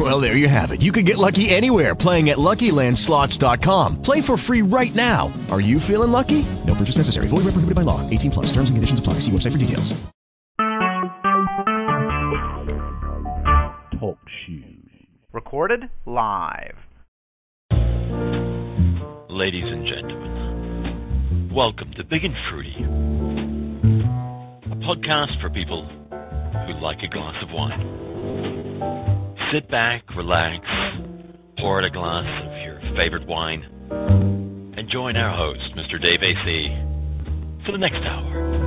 Well, 0.00 0.18
there 0.18 0.34
you 0.34 0.48
have 0.48 0.70
it. 0.70 0.80
You 0.80 0.92
can 0.92 1.04
get 1.04 1.18
lucky 1.18 1.50
anywhere 1.50 1.94
playing 1.94 2.30
at 2.30 2.38
LuckyLandSlots.com. 2.38 4.00
Play 4.00 4.22
for 4.22 4.38
free 4.38 4.62
right 4.62 4.94
now. 4.94 5.30
Are 5.50 5.60
you 5.60 5.78
feeling 5.78 6.10
lucky? 6.10 6.46
No 6.66 6.74
purchase 6.74 6.96
necessary. 6.96 7.26
Void 7.28 7.44
where 7.44 7.52
prohibited 7.52 7.74
by 7.74 7.82
law. 7.82 8.00
18 8.08 8.30
plus. 8.30 8.46
Terms 8.46 8.70
and 8.70 8.78
conditions 8.78 8.98
apply. 8.98 9.14
See 9.20 9.30
website 9.30 9.52
for 9.52 9.58
details. 9.58 9.92
Talk 14.00 14.16
shoes. 14.46 15.06
Recorded 15.34 15.90
live. 16.06 16.76
Ladies 19.28 19.64
and 19.66 19.86
gentlemen, 19.86 21.50
welcome 21.52 21.92
to 21.98 22.04
Big 22.04 22.24
and 22.24 22.34
Fruity, 22.48 22.74
a 24.64 24.76
podcast 24.76 25.38
for 25.42 25.50
people 25.50 25.84
who 25.84 26.72
like 26.80 27.02
a 27.02 27.08
glass 27.08 27.36
of 27.42 27.50
wine. 27.50 28.69
Sit 29.52 29.68
back, 29.68 30.04
relax, 30.16 30.64
pour 31.58 31.78
out 31.78 31.84
a 31.84 31.90
glass 31.90 32.24
of 32.46 32.62
your 32.62 32.80
favorite 32.96 33.26
wine, 33.26 33.64
and 34.76 34.88
join 34.88 35.16
our 35.16 35.36
host, 35.36 35.74
Mr. 35.76 36.00
Dave 36.00 36.22
AC, 36.22 37.64
for 37.66 37.72
the 37.72 37.78
next 37.78 37.96
hour 37.96 38.60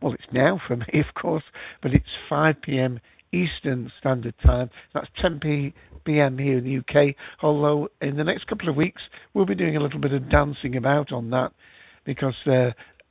well, 0.01 0.15
it's 0.15 0.25
now 0.33 0.59
for 0.67 0.77
me, 0.77 0.87
of 0.95 1.15
course, 1.15 1.45
but 1.83 1.93
it's 1.93 2.07
5 2.29 2.61
p.m. 2.63 2.99
Eastern 3.33 3.91
Standard 3.99 4.35
Time. 4.45 4.71
That's 4.95 5.09
10 5.21 5.41
p.m. 6.05 6.39
here 6.39 6.59
in 6.59 6.65
the 6.65 6.79
UK. 6.79 7.15
Although 7.43 7.89
in 8.01 8.17
the 8.17 8.25
next 8.25 8.47
couple 8.47 8.69
of 8.69 8.77
weeks, 8.77 9.03
we'll 9.35 9.47
be 9.47 9.55
doing 9.55 9.77
a 9.77 9.81
little 9.81 10.01
bit 10.01 10.13
of 10.13 10.29
dancing 10.31 10.77
about 10.77 11.13
on 11.13 11.31
that 11.31 11.53
because 12.05 12.35
uh, 12.47 12.71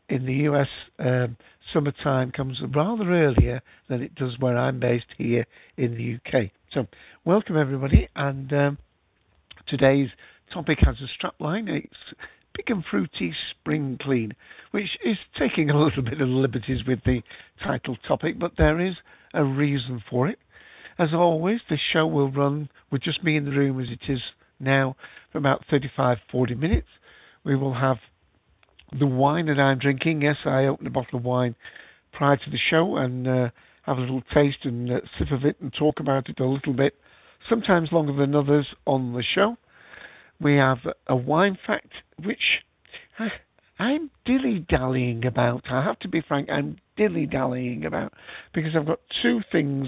in 0.09 0.25
the 0.25 0.33
US, 0.49 0.67
um, 0.99 1.37
summertime 1.73 2.31
comes 2.31 2.61
rather 2.73 3.11
earlier 3.11 3.61
than 3.89 4.01
it 4.01 4.15
does 4.15 4.37
where 4.39 4.57
I'm 4.57 4.79
based 4.79 5.05
here 5.17 5.45
in 5.77 5.95
the 5.95 6.15
UK. 6.15 6.51
So, 6.71 6.87
welcome 7.25 7.57
everybody, 7.57 8.07
and 8.15 8.51
um, 8.53 8.77
today's 9.67 10.09
topic 10.53 10.79
has 10.81 10.95
a 11.01 11.25
strapline. 11.25 11.69
It's 11.69 12.19
Big 12.55 12.69
and 12.69 12.83
Fruity 12.89 13.33
Spring 13.51 13.97
Clean, 14.01 14.33
which 14.71 14.97
is 15.03 15.17
taking 15.37 15.69
a 15.69 15.79
little 15.83 16.03
bit 16.03 16.21
of 16.21 16.29
liberties 16.29 16.85
with 16.87 16.99
the 17.05 17.21
title 17.63 17.97
topic, 18.07 18.39
but 18.39 18.53
there 18.57 18.79
is 18.79 18.95
a 19.35 19.43
reason 19.43 20.03
for 20.09 20.27
it. 20.27 20.39
As 20.97 21.13
always, 21.13 21.59
the 21.69 21.77
show 21.91 22.07
will 22.07 22.31
run 22.31 22.69
with 22.89 23.01
just 23.01 23.23
me 23.23 23.35
in 23.35 23.45
the 23.45 23.51
room 23.51 23.79
as 23.81 23.89
it 23.89 24.11
is 24.11 24.21
now 24.59 24.95
for 25.31 25.37
about 25.37 25.65
35 25.69 26.17
40 26.31 26.55
minutes. 26.55 26.87
We 27.43 27.55
will 27.55 27.73
have 27.73 27.97
the 28.97 29.05
wine 29.05 29.47
that 29.47 29.59
I'm 29.59 29.79
drinking. 29.79 30.21
Yes, 30.21 30.37
I 30.45 30.65
opened 30.65 30.87
a 30.87 30.91
bottle 30.91 31.19
of 31.19 31.25
wine 31.25 31.55
prior 32.13 32.37
to 32.37 32.49
the 32.49 32.57
show 32.57 32.95
and 32.97 33.27
uh, 33.27 33.49
have 33.83 33.97
a 33.97 34.01
little 34.01 34.23
taste 34.33 34.59
and 34.63 34.91
uh, 34.91 34.99
sip 35.17 35.31
of 35.31 35.43
it 35.43 35.57
and 35.59 35.73
talk 35.73 35.99
about 35.99 36.29
it 36.29 36.39
a 36.39 36.45
little 36.45 36.73
bit, 36.73 36.95
sometimes 37.49 37.91
longer 37.91 38.13
than 38.13 38.33
others 38.33 38.67
on 38.85 39.13
the 39.13 39.23
show. 39.23 39.57
We 40.39 40.55
have 40.55 40.79
a 41.07 41.15
wine 41.15 41.57
fact, 41.65 41.91
which 42.23 42.63
I'm 43.79 44.09
dilly 44.25 44.59
dallying 44.59 45.25
about. 45.25 45.65
I 45.69 45.83
have 45.83 45.99
to 45.99 46.07
be 46.07 46.21
frank, 46.21 46.49
I'm 46.49 46.77
dilly 46.97 47.25
dallying 47.25 47.85
about 47.85 48.13
because 48.53 48.75
I've 48.75 48.85
got 48.85 48.99
two 49.21 49.41
things 49.51 49.87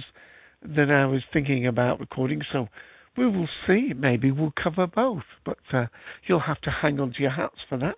that 0.63 0.89
I 0.89 1.05
was 1.05 1.21
thinking 1.31 1.67
about 1.67 1.99
recording. 1.99 2.41
So 2.51 2.67
we 3.17 3.25
will 3.25 3.49
see. 3.65 3.93
Maybe 3.95 4.31
we'll 4.31 4.53
cover 4.61 4.87
both, 4.87 5.23
but 5.45 5.57
uh, 5.73 5.87
you'll 6.25 6.39
have 6.41 6.61
to 6.61 6.71
hang 6.71 6.99
on 6.99 7.13
to 7.13 7.21
your 7.21 7.31
hats 7.31 7.59
for 7.67 7.77
that. 7.77 7.95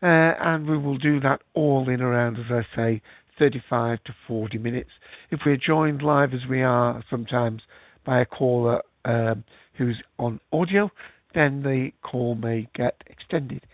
Uh, 0.00 0.34
and 0.40 0.68
we 0.68 0.78
will 0.78 0.98
do 0.98 1.20
that 1.20 1.42
all 1.54 1.88
in 1.88 2.00
around, 2.00 2.38
as 2.38 2.46
I 2.50 2.76
say, 2.76 3.02
35 3.38 4.02
to 4.04 4.14
40 4.26 4.58
minutes. 4.58 4.90
If 5.30 5.40
we're 5.44 5.56
joined 5.56 6.02
live 6.02 6.34
as 6.34 6.46
we 6.48 6.62
are 6.62 7.02
sometimes 7.10 7.62
by 8.04 8.20
a 8.20 8.26
caller 8.26 8.82
um, 9.04 9.44
who's 9.76 10.00
on 10.18 10.40
audio, 10.52 10.90
then 11.34 11.62
the 11.62 11.90
call 12.02 12.34
may 12.34 12.68
get 12.74 13.02
extended. 13.06 13.66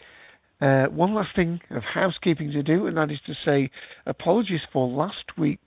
Uh, 0.61 0.87
one 0.87 1.15
last 1.15 1.35
thing 1.35 1.61
of 1.71 1.83
housekeeping 1.83 2.51
to 2.53 2.63
do, 2.63 2.87
and 2.87 2.97
that 2.97 3.11
is 3.11 3.19
to 3.27 3.35
say 3.45 3.71
apologies 4.07 4.61
for 4.73 4.89
last 4.89 5.37
week's 5.37 5.61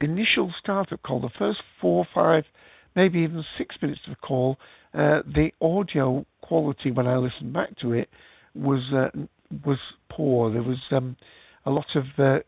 initial 0.00 0.52
startup 0.58 1.02
call, 1.02 1.20
the 1.20 1.30
first 1.38 1.62
four, 1.80 2.06
five, 2.14 2.44
maybe 2.94 3.20
even 3.20 3.44
six 3.56 3.76
minutes 3.80 4.00
of 4.06 4.10
the 4.10 4.16
call. 4.16 4.58
Uh, 4.92 5.22
the 5.26 5.50
audio 5.60 6.24
quality 6.42 6.90
when 6.90 7.06
I 7.06 7.16
listened 7.16 7.52
back 7.52 7.76
to 7.78 7.92
it 7.92 8.08
was 8.54 8.80
uh, 8.92 9.10
was 9.64 9.78
poor. 10.08 10.50
There 10.50 10.62
was 10.62 10.78
um, 10.90 11.16
a 11.64 11.70
lot 11.70 11.86
of 11.94 12.04
uh, 12.18 12.38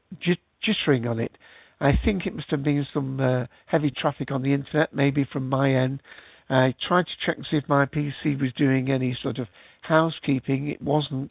jittering 0.65 1.09
on 1.09 1.21
it. 1.21 1.33
I 1.81 1.93
think 2.05 2.27
it 2.27 2.35
must 2.35 2.51
have 2.51 2.65
been 2.65 2.87
some 2.93 3.21
uh, 3.21 3.47
heavy 3.67 3.91
traffic 3.91 4.31
on 4.33 4.43
the 4.43 4.53
internet, 4.53 4.93
maybe 4.93 5.25
from 5.25 5.49
my 5.49 5.73
end. 5.73 6.03
I 6.51 6.75
tried 6.87 7.07
to 7.07 7.13
check 7.25 7.37
see 7.51 7.57
if 7.57 7.69
my 7.69 7.87
PC 7.87 8.41
was 8.41 8.53
doing 8.57 8.91
any 8.91 9.17
sort 9.23 9.39
of 9.39 9.49
housekeeping. 9.83 10.69
It 10.69 10.81
wasn't. 10.83 11.31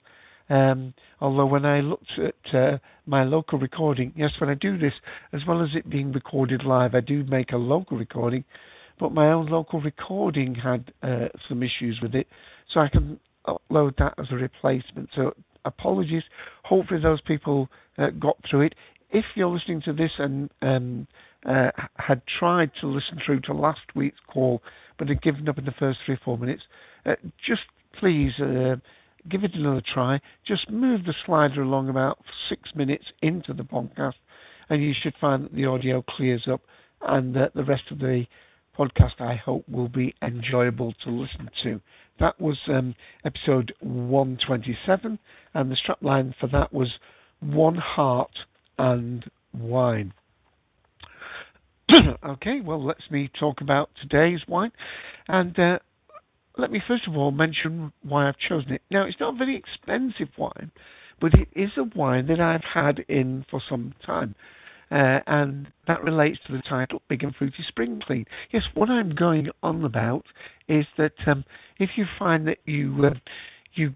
Um, 0.50 0.94
although 1.20 1.46
when 1.46 1.66
I 1.66 1.82
looked 1.82 2.12
at 2.18 2.56
uh, 2.56 2.78
my 3.06 3.24
local 3.24 3.60
recording, 3.60 4.14
yes, 4.16 4.32
when 4.40 4.50
I 4.50 4.54
do 4.54 4.78
this, 4.78 4.94
as 5.34 5.42
well 5.46 5.62
as 5.62 5.70
it 5.76 5.90
being 5.90 6.12
recorded 6.12 6.64
live, 6.64 6.96
I 6.96 7.02
do 7.02 7.24
make 7.26 7.52
a 7.52 7.58
local 7.58 7.98
recording, 7.98 8.46
but 9.00 9.12
my 9.12 9.32
own 9.32 9.48
local 9.48 9.82
recording 9.82 10.56
had 10.56 10.94
uh, 11.04 11.28
some 11.50 11.64
issues 11.64 12.00
with 12.02 12.16
it, 12.16 12.28
so 12.74 12.80
I 12.80 12.88
can 12.88 13.20
upload 13.46 13.98
that 13.98 14.14
as 14.18 14.28
a 14.32 14.36
replacement. 14.36 15.10
So 15.16 15.34
apologies. 15.66 16.24
Hopefully, 16.64 17.02
those 17.02 17.22
people 17.22 17.70
uh, 17.98 18.12
got 18.12 18.38
through 18.50 18.62
it. 18.62 18.76
If 19.12 19.26
you're 19.36 19.50
listening 19.50 19.82
to 19.84 19.94
this 19.94 20.12
and 20.18 20.50
um, 20.62 21.08
uh, 21.48 21.72
had 21.96 22.22
tried 22.40 22.72
to 22.82 22.88
listen 22.88 23.20
through 23.26 23.40
to 23.42 23.54
last 23.54 23.80
week's 23.96 24.20
call 24.28 24.62
but 24.98 25.10
had 25.10 25.22
given 25.22 25.48
up 25.48 25.58
in 25.58 25.66
the 25.66 25.72
first 25.72 26.00
three 26.06 26.16
or 26.16 26.20
four 26.24 26.38
minutes, 26.38 26.64
uh, 27.06 27.16
just 27.46 27.62
please 28.00 28.34
uh, 28.40 28.76
give 29.30 29.44
it 29.44 29.54
another 29.54 29.82
try. 29.94 30.20
Just 30.46 30.70
move 30.70 31.06
the 31.06 31.14
slider 31.26 31.62
along 31.62 31.90
about 31.90 32.20
six 32.50 32.70
minutes 32.76 33.06
into 33.22 33.54
the 33.54 33.64
podcast, 33.64 34.16
and 34.70 34.84
you 34.84 34.94
should 35.00 35.14
find 35.20 35.46
that 35.46 35.54
the 35.54 35.66
audio 35.66 36.02
clears 36.02 36.48
up, 36.52 36.62
and 37.02 37.36
that 37.36 37.54
the 37.54 37.64
rest 37.64 37.84
of 37.92 38.00
the 38.00 38.26
podcast, 38.78 39.20
I 39.20 39.36
hope, 39.36 39.68
will 39.70 39.90
be 39.90 40.14
enjoyable 40.22 40.94
to 41.04 41.10
listen 41.10 41.50
to. 41.64 41.82
That 42.20 42.40
was 42.40 42.58
um, 42.68 42.96
episode 43.26 43.74
127, 43.82 45.20
and 45.54 45.72
the 45.72 45.76
strapline 45.76 46.34
for 46.40 46.48
that 46.48 46.74
was 46.74 46.90
One 47.40 47.76
Heart 47.76 48.32
and 48.80 49.26
Wine. 49.54 50.14
okay, 52.26 52.62
well, 52.62 52.84
let's 52.84 53.10
me 53.10 53.30
talk 53.40 53.62
about 53.62 53.90
today's 54.02 54.42
wine. 54.48 54.72
And 55.28 55.58
uh, 55.58 55.80
let 56.58 56.72
me 56.72 56.82
first 56.88 57.08
of 57.08 57.16
all 57.16 57.32
mention 57.32 57.92
why 58.04 58.28
I've 58.28 58.38
chosen 58.38 58.74
it. 58.74 58.82
Now, 58.90 59.06
it's 59.06 59.20
not 59.20 59.36
a 59.36 59.38
very 59.38 59.56
expensive 59.56 60.30
wine, 60.38 60.72
but 61.22 61.34
it 61.34 61.48
is 61.56 61.72
a 61.78 61.84
wine 61.98 62.28
that 62.28 62.40
I've 62.40 62.64
had 62.64 63.00
in 63.08 63.46
for 63.50 63.62
some 63.70 63.94
time. 64.06 64.36
Uh, 64.90 65.20
and 65.28 65.68
that 65.88 66.02
relates 66.04 66.40
to 66.48 66.54
the 66.54 66.62
title, 66.62 67.02
Big 67.10 67.24
and 67.24 67.36
Fruity 67.36 67.64
Spring 67.68 68.02
Clean. 68.06 68.26
Yes, 68.52 68.64
what 68.74 68.90
I'm 68.90 69.14
going 69.14 69.50
on 69.62 69.84
about 69.84 70.26
is 70.70 70.86
that 70.98 71.14
um, 71.26 71.44
if 71.78 71.92
you 71.98 72.06
find 72.18 72.48
that 72.48 72.60
you 72.66 73.06
uh, 73.06 73.14
you 73.74 73.96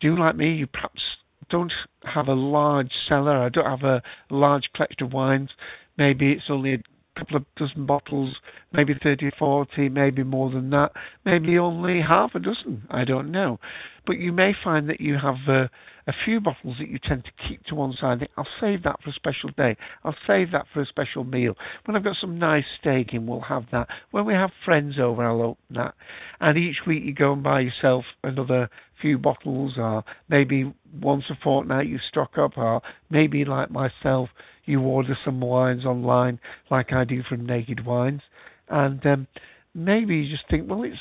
do 0.00 0.18
like 0.18 0.34
me, 0.34 0.52
you 0.52 0.66
perhaps 0.66 1.00
don't 1.48 1.72
have 2.02 2.26
a 2.26 2.34
large 2.34 2.90
cellar, 3.08 3.40
I 3.40 3.50
don't 3.50 3.70
have 3.70 3.84
a 3.84 4.02
large 4.28 4.68
collection 4.74 5.06
of 5.06 5.12
wines. 5.12 5.50
Maybe 5.96 6.32
it's 6.32 6.50
only 6.50 6.74
a 6.74 6.78
couple 7.16 7.36
of 7.36 7.44
dozen 7.56 7.86
bottles, 7.86 8.36
maybe 8.72 8.94
30 9.02 9.30
40, 9.38 9.88
maybe 9.88 10.22
more 10.22 10.50
than 10.50 10.70
that, 10.70 10.92
maybe 11.24 11.58
only 11.58 12.00
half 12.00 12.34
a 12.34 12.38
dozen, 12.38 12.86
I 12.90 13.04
don't 13.04 13.30
know. 13.30 13.58
But 14.06 14.18
you 14.18 14.32
may 14.32 14.54
find 14.62 14.88
that 14.88 15.00
you 15.00 15.18
have 15.18 15.36
uh, 15.48 15.66
a 16.06 16.12
few 16.24 16.40
bottles 16.40 16.76
that 16.78 16.88
you 16.88 16.98
tend 17.02 17.24
to 17.24 17.48
keep 17.48 17.64
to 17.64 17.74
one 17.74 17.92
side. 18.00 18.28
I'll 18.36 18.46
save 18.60 18.84
that 18.84 19.02
for 19.02 19.10
a 19.10 19.14
special 19.14 19.50
day. 19.56 19.76
I'll 20.04 20.14
save 20.26 20.52
that 20.52 20.66
for 20.72 20.80
a 20.80 20.86
special 20.86 21.24
meal. 21.24 21.54
When 21.84 21.96
I've 21.96 22.04
got 22.04 22.16
some 22.20 22.38
nice 22.38 22.64
steak 22.78 23.12
in, 23.12 23.26
we'll 23.26 23.40
have 23.40 23.64
that. 23.72 23.88
When 24.12 24.24
we 24.24 24.34
have 24.34 24.50
friends 24.64 24.98
over, 25.00 25.24
I'll 25.24 25.42
open 25.42 25.76
that. 25.76 25.94
And 26.40 26.56
each 26.56 26.86
week 26.86 27.02
you 27.04 27.12
go 27.12 27.32
and 27.32 27.42
buy 27.42 27.60
yourself 27.60 28.04
another 28.22 28.70
few 29.00 29.18
bottles, 29.18 29.74
or 29.76 30.04
maybe 30.28 30.72
once 31.00 31.24
a 31.28 31.36
fortnight 31.42 31.88
you 31.88 31.98
stock 32.08 32.38
up, 32.38 32.56
or 32.56 32.80
maybe 33.10 33.44
like 33.44 33.70
myself, 33.70 34.28
you 34.66 34.80
order 34.80 35.16
some 35.24 35.40
wines 35.40 35.84
online, 35.84 36.38
like 36.70 36.92
I 36.92 37.04
do 37.04 37.22
from 37.22 37.46
Naked 37.46 37.84
Wines, 37.84 38.22
and 38.68 39.04
um, 39.06 39.26
maybe 39.74 40.16
you 40.16 40.30
just 40.30 40.48
think, 40.50 40.68
well, 40.68 40.82
it's 40.82 40.98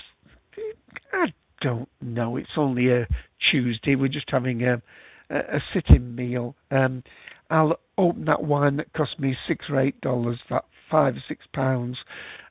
I 1.12 1.34
don't 1.62 1.90
know, 2.02 2.38
it's 2.38 2.58
only 2.58 2.92
a 2.92 3.08
Tuesday, 3.52 3.96
we're 3.96 4.08
just 4.08 4.30
having 4.30 4.64
a 4.64 4.82
a, 5.30 5.38
a 5.38 5.64
sitting 5.74 6.16
meal. 6.16 6.56
Um, 6.72 7.04
I'll 7.50 7.80
open 7.98 8.26
that 8.26 8.44
wine 8.44 8.78
that 8.78 8.94
cost 8.94 9.20
me 9.20 9.38
six 9.48 9.66
or 9.70 9.80
eight 9.80 10.00
dollars, 10.02 10.40
that 10.50 10.66
five 10.90 11.16
or 11.16 11.24
six 11.28 11.46
pounds, 11.54 11.98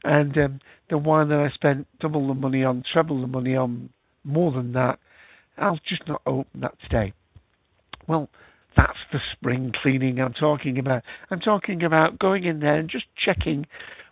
and 0.05 0.37
um, 0.39 0.61
the 0.91 0.99
wine 0.99 1.29
that 1.29 1.39
I 1.39 1.51
spent 1.51 1.87
double 2.01 2.27
the 2.29 2.35
money 2.35 2.65
on, 2.65 2.85
treble 2.93 3.21
the 3.21 3.27
money 3.27 3.57
on, 3.57 3.91
more 4.25 4.53
than 4.53 4.73
that, 4.73 4.99
I'll 5.59 5.81
just 5.87 6.07
not 6.09 6.23
open 6.27 6.61
that 6.61 6.75
today. 6.83 7.13
Well, 8.07 8.29
that's 8.77 8.99
the 9.13 9.21
spring 9.33 9.73
cleaning 9.83 10.21
I'm 10.21 10.33
talking 10.33 10.79
about. 10.79 11.03
I'm 11.31 11.41
talking 11.41 11.83
about 11.83 12.19
going 12.19 12.45
in 12.45 12.61
there 12.61 12.77
and 12.77 12.89
just 12.89 13.07
checking 13.17 13.67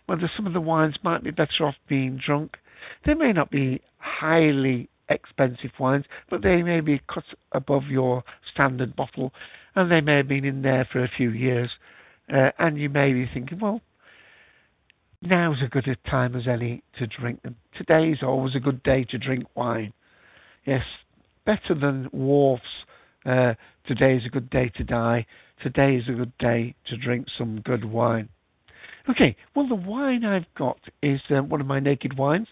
whether 0.05 0.29
some 0.35 0.47
of 0.47 0.53
the 0.53 0.61
wines 0.61 0.97
might 1.03 1.23
be 1.23 1.31
better 1.31 1.65
off 1.65 1.75
being 1.87 2.19
drunk. 2.23 2.57
They 3.05 3.13
may 3.13 3.31
not 3.31 3.49
be 3.49 3.81
highly 3.97 4.89
expensive 5.09 5.71
wines, 5.79 6.05
but 6.29 6.41
they 6.41 6.61
may 6.63 6.79
be 6.79 7.01
cut 7.13 7.23
above 7.51 7.83
your 7.89 8.23
standard 8.51 8.95
bottle, 8.95 9.33
and 9.75 9.91
they 9.91 10.01
may 10.01 10.17
have 10.17 10.27
been 10.27 10.45
in 10.45 10.61
there 10.61 10.87
for 10.91 11.03
a 11.03 11.11
few 11.15 11.29
years. 11.29 11.71
Uh, 12.33 12.51
and 12.59 12.77
you 12.77 12.89
may 12.89 13.13
be 13.13 13.29
thinking, 13.33 13.59
well, 13.59 13.81
now's 15.21 15.61
a 15.61 15.67
good 15.67 15.87
a 15.87 15.95
time 16.09 16.35
as 16.35 16.47
any 16.47 16.83
to 16.97 17.07
drink 17.07 17.41
them. 17.43 17.55
Today's 17.77 18.17
always 18.21 18.55
a 18.55 18.59
good 18.59 18.81
day 18.83 19.03
to 19.05 19.17
drink 19.17 19.45
wine. 19.55 19.93
Yes, 20.65 20.85
better 21.45 21.75
than 21.75 22.09
Worf's. 22.13 22.85
Uh, 23.25 23.53
today 23.85 24.15
is 24.15 24.25
a 24.25 24.29
good 24.29 24.49
day 24.49 24.69
to 24.75 24.83
die. 24.83 25.25
Today 25.61 25.95
is 25.95 26.07
a 26.09 26.13
good 26.13 26.37
day 26.39 26.75
to 26.87 26.97
drink 26.97 27.27
some 27.37 27.61
good 27.61 27.85
wine. 27.85 28.29
Okay, 29.09 29.35
well, 29.55 29.67
the 29.67 29.75
wine 29.75 30.23
I've 30.23 30.53
got 30.57 30.79
is 31.01 31.21
uh, 31.29 31.41
one 31.41 31.61
of 31.61 31.67
my 31.67 31.79
naked 31.79 32.17
wines. 32.17 32.47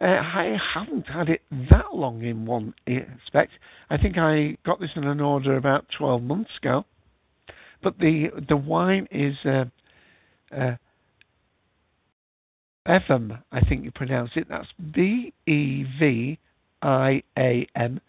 Uh, 0.00 0.06
I 0.06 0.58
haven't 0.74 1.06
had 1.06 1.28
it 1.28 1.42
that 1.70 1.94
long 1.94 2.22
in 2.22 2.46
one 2.46 2.74
respect. 2.86 3.52
I 3.90 3.96
think 3.96 4.18
I 4.18 4.56
got 4.64 4.80
this 4.80 4.90
in 4.96 5.04
an 5.04 5.20
order 5.20 5.56
about 5.56 5.86
12 5.96 6.22
months 6.22 6.50
ago. 6.60 6.84
But 7.82 7.98
the 7.98 8.30
the 8.48 8.56
wine 8.56 9.06
is 9.10 9.36
uh, 9.44 9.66
uh, 10.50 10.76
Beviam, 12.86 13.42
I 13.52 13.60
think 13.60 13.84
you 13.84 13.90
pronounce 13.90 14.30
it. 14.36 14.48
That's 14.48 14.68
B 14.94 15.32
E 15.46 15.84
V 15.98 16.38
I 16.82 17.22
A 17.38 17.66
M, 17.76 18.00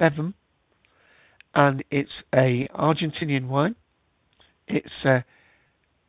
Beviam, 0.00 0.34
and 1.54 1.84
it's 1.90 2.10
a 2.34 2.68
Argentinian 2.74 3.48
wine. 3.48 3.74
It's 4.68 4.88
uh, 5.04 5.20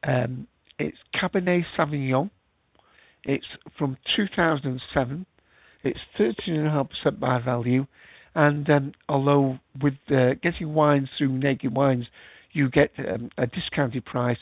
um, 0.04 0.48
it's 0.80 0.98
Cabernet 1.16 1.66
Sauvignon. 1.78 2.30
It's 3.24 3.46
from 3.78 3.98
2007. 4.16 5.26
It's 5.84 6.00
13.5% 6.20 7.20
by 7.20 7.40
value. 7.40 7.86
And 8.36 8.70
um, 8.70 8.92
although 9.08 9.60
with 9.82 9.94
uh, 10.12 10.34
getting 10.44 10.74
wines 10.74 11.10
through 11.18 11.38
Naked 11.38 11.74
Wines, 11.74 12.06
you 12.52 12.70
get 12.70 12.92
um, 13.00 13.30
a 13.38 13.48
discounted 13.48 14.06
price, 14.06 14.38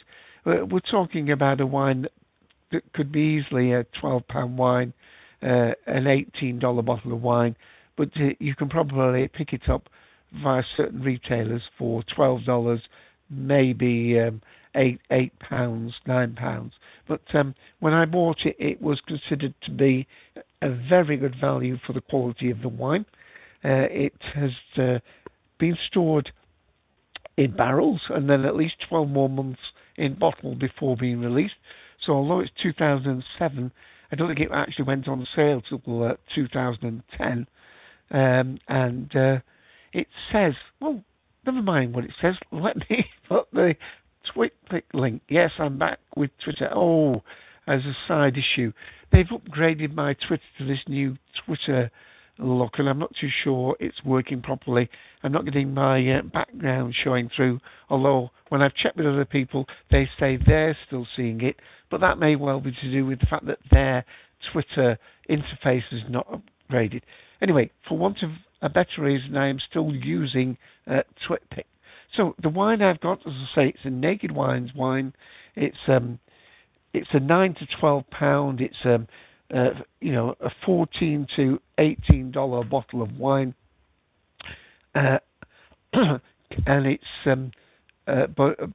uh, 0.46 0.66
we're 0.66 0.80
talking 0.80 1.32
about 1.32 1.62
a 1.62 1.66
wine 1.66 2.08
that, 2.72 2.84
could 2.94 3.12
be 3.12 3.42
easily 3.42 3.72
a 3.72 3.86
£12 4.02 4.56
wine, 4.56 4.94
uh, 5.44 5.72
an 5.86 6.06
$18 6.06 6.60
bottle 6.86 7.14
of 7.14 7.22
wine, 7.22 7.56
but 7.96 8.10
uh, 8.18 8.30
you 8.40 8.56
can 8.56 8.68
probably 8.68 9.28
pick 9.28 9.54
it 9.54 9.70
up 9.70 9.90
via 10.42 10.64
certain 10.76 11.02
retailers 11.02 11.62
for 11.78 12.04
$12, 12.18 12.82
maybe 13.30 14.20
um, 14.20 14.42
eight 14.76 15.00
eight 15.12 15.38
pounds, 15.40 15.94
nine 16.08 16.34
pounds. 16.36 16.74
But 17.08 17.22
um, 17.34 17.56
when 17.80 17.94
I 17.94 18.06
bought 18.06 18.46
it, 18.46 18.56
it 18.60 18.82
was 18.82 19.00
considered 19.02 19.54
to 19.64 19.72
be 19.72 20.08
a 20.62 20.70
very 20.70 21.18
good 21.18 21.36
value 21.40 21.78
for 21.86 21.94
the 21.94 22.02
quality 22.02 22.50
of 22.50 22.62
the 22.62 22.70
wine. 22.70 23.06
Uh, 23.64 23.88
it 23.90 24.14
has 24.34 24.52
uh, 24.78 25.00
been 25.60 25.78
stored 25.88 26.32
in 27.38 27.56
barrels 27.56 28.02
and 28.10 28.30
then 28.30 28.46
at 28.46 28.56
least 28.56 28.76
12 28.90 29.10
more 29.10 29.30
months 29.30 29.62
in 29.98 30.14
bottle 30.14 30.56
before 30.56 30.96
being 30.98 31.20
released. 31.22 31.56
So 32.06 32.14
although 32.14 32.42
it's 32.42 32.52
2007, 32.62 33.72
I 34.12 34.16
don't 34.16 34.28
think 34.28 34.40
it 34.40 34.50
actually 34.54 34.86
went 34.86 35.08
on 35.08 35.26
sale 35.36 35.62
till 35.62 36.04
uh, 36.04 36.16
2010. 36.36 37.48
Um, 38.12 38.60
and 38.68 39.16
uh, 39.16 39.40
it 39.94 40.08
says, 40.32 40.54
well, 40.80 41.02
never 41.46 41.62
mind 41.62 41.94
what 41.94 42.04
it 42.06 42.12
says. 42.22 42.36
Let 42.52 42.78
me 42.90 43.06
put 43.28 43.50
the 43.52 43.76
TwitPic 44.36 44.84
link. 44.94 45.22
Yes, 45.30 45.52
I'm 45.60 45.78
back 45.78 46.00
with 46.16 46.32
Twitter. 46.44 46.70
Oh, 46.74 47.22
as 47.68 47.82
a 47.86 47.96
side 48.08 48.36
issue, 48.38 48.74
they've 49.12 49.28
upgraded 49.28 49.94
my 49.94 50.16
Twitter 50.28 50.44
to 50.58 50.66
this 50.66 50.80
new 50.88 51.18
Twitter 51.46 51.92
look, 52.40 52.74
and 52.78 52.90
I'm 52.90 53.00
not 53.00 53.14
too 53.20 53.30
sure 53.44 53.76
it's 53.80 54.04
working 54.04 54.42
properly. 54.42 54.90
I'm 55.22 55.32
not 55.32 55.46
getting 55.46 55.74
my 55.74 56.06
uh, 56.12 56.24
background 56.24 56.96
showing 57.04 57.30
through, 57.36 57.60
although 57.90 58.32
when 58.50 58.62
I've 58.62 58.74
checked 58.76 58.98
with 58.98 59.06
other 59.06 59.26
people, 59.26 59.66
they 59.92 60.10
say 60.20 60.38
they're 60.38 60.78
still 60.88 61.08
seeing 61.16 61.42
it, 61.42 61.58
but 61.90 62.02
that 62.02 62.18
may 62.18 62.36
well 62.36 62.60
be 62.60 62.72
to 62.72 62.92
do 62.92 63.06
with 63.06 63.20
the 63.20 63.28
fact 63.28 63.46
that 63.46 63.60
their 63.72 64.04
Twitter 64.52 64.98
interface 65.30 65.84
is 65.92 66.02
not 66.10 66.28
upgraded. 66.72 67.02
Anyway, 67.42 67.70
for 67.88 67.98
want 67.98 68.24
of 68.24 68.32
a 68.64 68.70
better 68.70 69.02
reason, 69.02 69.36
I 69.38 69.50
am 69.50 69.60
still 69.70 69.94
using 69.94 70.58
uh, 70.90 71.02
TwitPic. 71.28 71.66
So 72.16 72.34
the 72.42 72.50
wine 72.50 72.82
I've 72.82 73.02
got, 73.02 73.20
as 73.28 73.34
I 73.34 73.56
say, 73.56 73.68
it's 73.70 73.84
a 73.84 73.90
Naked 73.90 74.32
Wines 74.32 74.72
wine. 74.74 75.14
It's 75.56 75.78
um, 75.88 76.20
it's 76.94 77.10
a 77.12 77.20
nine 77.20 77.56
to 77.56 77.68
twelve 77.80 78.10
pound. 78.10 78.62
It's 78.62 78.78
um, 78.86 79.08
uh, 79.54 79.72
you 80.00 80.14
know, 80.14 80.36
a 80.40 80.50
fourteen 80.66 81.28
to 81.36 81.60
eighteen 81.78 82.32
dollar 82.32 82.64
bottle 82.64 83.02
of 83.02 83.18
wine, 83.18 83.54
uh, 84.96 85.18
and 85.94 86.86
it's 86.86 87.04
um, 87.26 87.52
uh, 88.08 88.28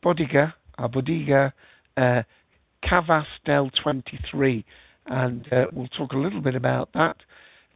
Bodega, 0.02 0.54
uh, 0.76 0.88
Bodega, 0.88 1.54
uh, 1.96 2.22
Cavas 2.82 3.26
del 3.46 3.70
twenty 3.82 4.18
three, 4.30 4.64
and 5.06 5.50
uh, 5.52 5.66
we'll 5.72 5.88
talk 5.88 6.12
a 6.12 6.18
little 6.18 6.40
bit 6.42 6.56
about 6.56 6.90
that. 6.92 7.16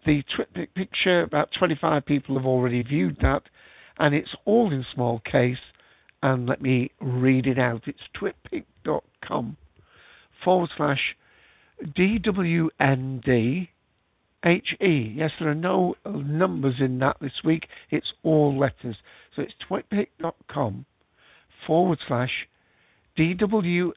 The 0.04 0.22
twi- 0.34 0.66
picture, 0.74 1.22
about 1.22 1.50
25 1.58 2.04
people 2.04 2.36
have 2.36 2.46
already 2.46 2.82
viewed 2.82 3.18
that, 3.22 3.42
and 3.98 4.14
it's 4.14 4.34
all 4.44 4.72
in 4.72 4.84
small 4.92 5.20
case. 5.20 5.58
And 6.22 6.46
let 6.46 6.62
me 6.62 6.90
read 7.00 7.46
it 7.46 7.58
out. 7.58 7.82
It's 7.86 7.98
twitpic.com 8.16 9.56
forward 10.44 10.70
slash 10.76 11.16
DWND 11.84 13.68
HE. 14.44 15.14
Yes, 15.16 15.30
there 15.38 15.48
are 15.50 15.54
no 15.54 15.94
numbers 16.04 16.76
in 16.80 16.98
that 16.98 17.16
this 17.20 17.44
week. 17.44 17.68
It's 17.90 18.12
all 18.22 18.58
letters. 18.58 18.96
So 19.34 19.42
it's 19.42 19.54
twitpic.com 19.68 20.84
forward 21.66 21.98
slash 22.06 22.48
DWNDHE. 23.16 23.92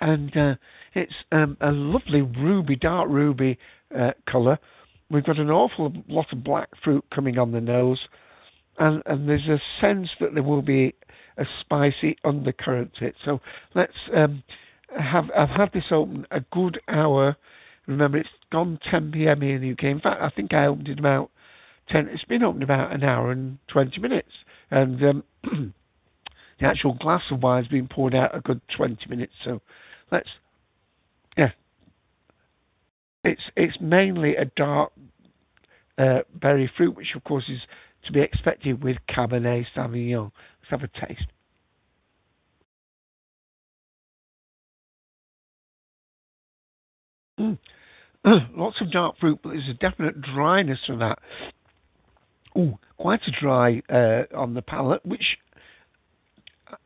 And 0.00 0.36
uh, 0.36 0.54
it's 0.94 1.12
um, 1.30 1.56
a 1.60 1.70
lovely 1.70 2.22
ruby, 2.22 2.76
dark 2.76 3.08
ruby 3.08 3.58
uh, 3.96 4.12
colour. 4.30 4.58
We've 5.10 5.24
got 5.24 5.38
an 5.38 5.50
awful 5.50 5.92
lot 6.08 6.32
of 6.32 6.42
black 6.42 6.68
fruit 6.82 7.04
coming 7.14 7.38
on 7.38 7.52
the 7.52 7.60
nose, 7.60 7.98
and, 8.78 9.02
and 9.06 9.28
there's 9.28 9.48
a 9.48 9.60
sense 9.80 10.08
that 10.20 10.34
there 10.34 10.42
will 10.42 10.62
be 10.62 10.94
a 11.38 11.44
spicy 11.60 12.16
undercurrent 12.24 12.92
to 12.98 13.06
it. 13.06 13.14
So 13.24 13.40
let's 13.74 13.92
um, 14.14 14.42
have. 14.98 15.30
I've 15.36 15.50
had 15.50 15.72
this 15.72 15.84
open 15.90 16.26
a 16.30 16.40
good 16.52 16.80
hour. 16.88 17.36
Remember, 17.86 18.18
it's 18.18 18.28
gone 18.50 18.78
10 18.90 19.12
p.m. 19.12 19.40
here 19.40 19.56
in 19.56 19.62
the 19.62 19.72
UK. 19.72 19.84
In 19.84 20.00
fact, 20.00 20.22
I 20.22 20.30
think 20.30 20.54
I 20.54 20.66
opened 20.66 20.88
it 20.88 20.98
about 20.98 21.30
10. 21.88 22.08
It's 22.08 22.24
been 22.24 22.42
open 22.42 22.62
about 22.62 22.92
an 22.92 23.02
hour 23.02 23.32
and 23.32 23.58
20 23.68 24.00
minutes, 24.00 24.30
and 24.70 25.02
um, 25.02 25.24
the 26.60 26.66
actual 26.66 26.94
glass 26.94 27.22
of 27.30 27.42
wine 27.42 27.62
has 27.62 27.70
been 27.70 27.88
poured 27.88 28.14
out 28.14 28.36
a 28.36 28.40
good 28.40 28.60
20 28.76 29.08
minutes. 29.08 29.32
So 29.44 29.60
let's. 30.10 30.28
It's 33.24 33.42
it's 33.56 33.76
mainly 33.80 34.36
a 34.36 34.44
dark 34.44 34.92
uh, 35.98 36.20
berry 36.34 36.70
fruit, 36.76 36.96
which 36.96 37.14
of 37.14 37.22
course 37.24 37.44
is 37.48 37.60
to 38.06 38.12
be 38.12 38.20
expected 38.20 38.82
with 38.82 38.96
Cabernet 39.08 39.66
Sauvignon. 39.76 40.32
Let's 40.60 40.70
have 40.70 40.82
a 40.82 41.06
taste. 41.06 41.26
Mm. 47.38 47.58
Lots 48.56 48.80
of 48.80 48.90
dark 48.90 49.16
fruit, 49.18 49.38
but 49.42 49.50
there's 49.50 49.68
a 49.68 49.74
definite 49.74 50.20
dryness 50.20 50.78
to 50.86 50.96
that. 50.96 51.18
Ooh, 52.56 52.78
quite 52.98 53.20
a 53.26 53.30
dry 53.30 53.82
uh, 53.88 54.24
on 54.36 54.54
the 54.54 54.62
palate, 54.62 55.04
which 55.06 55.38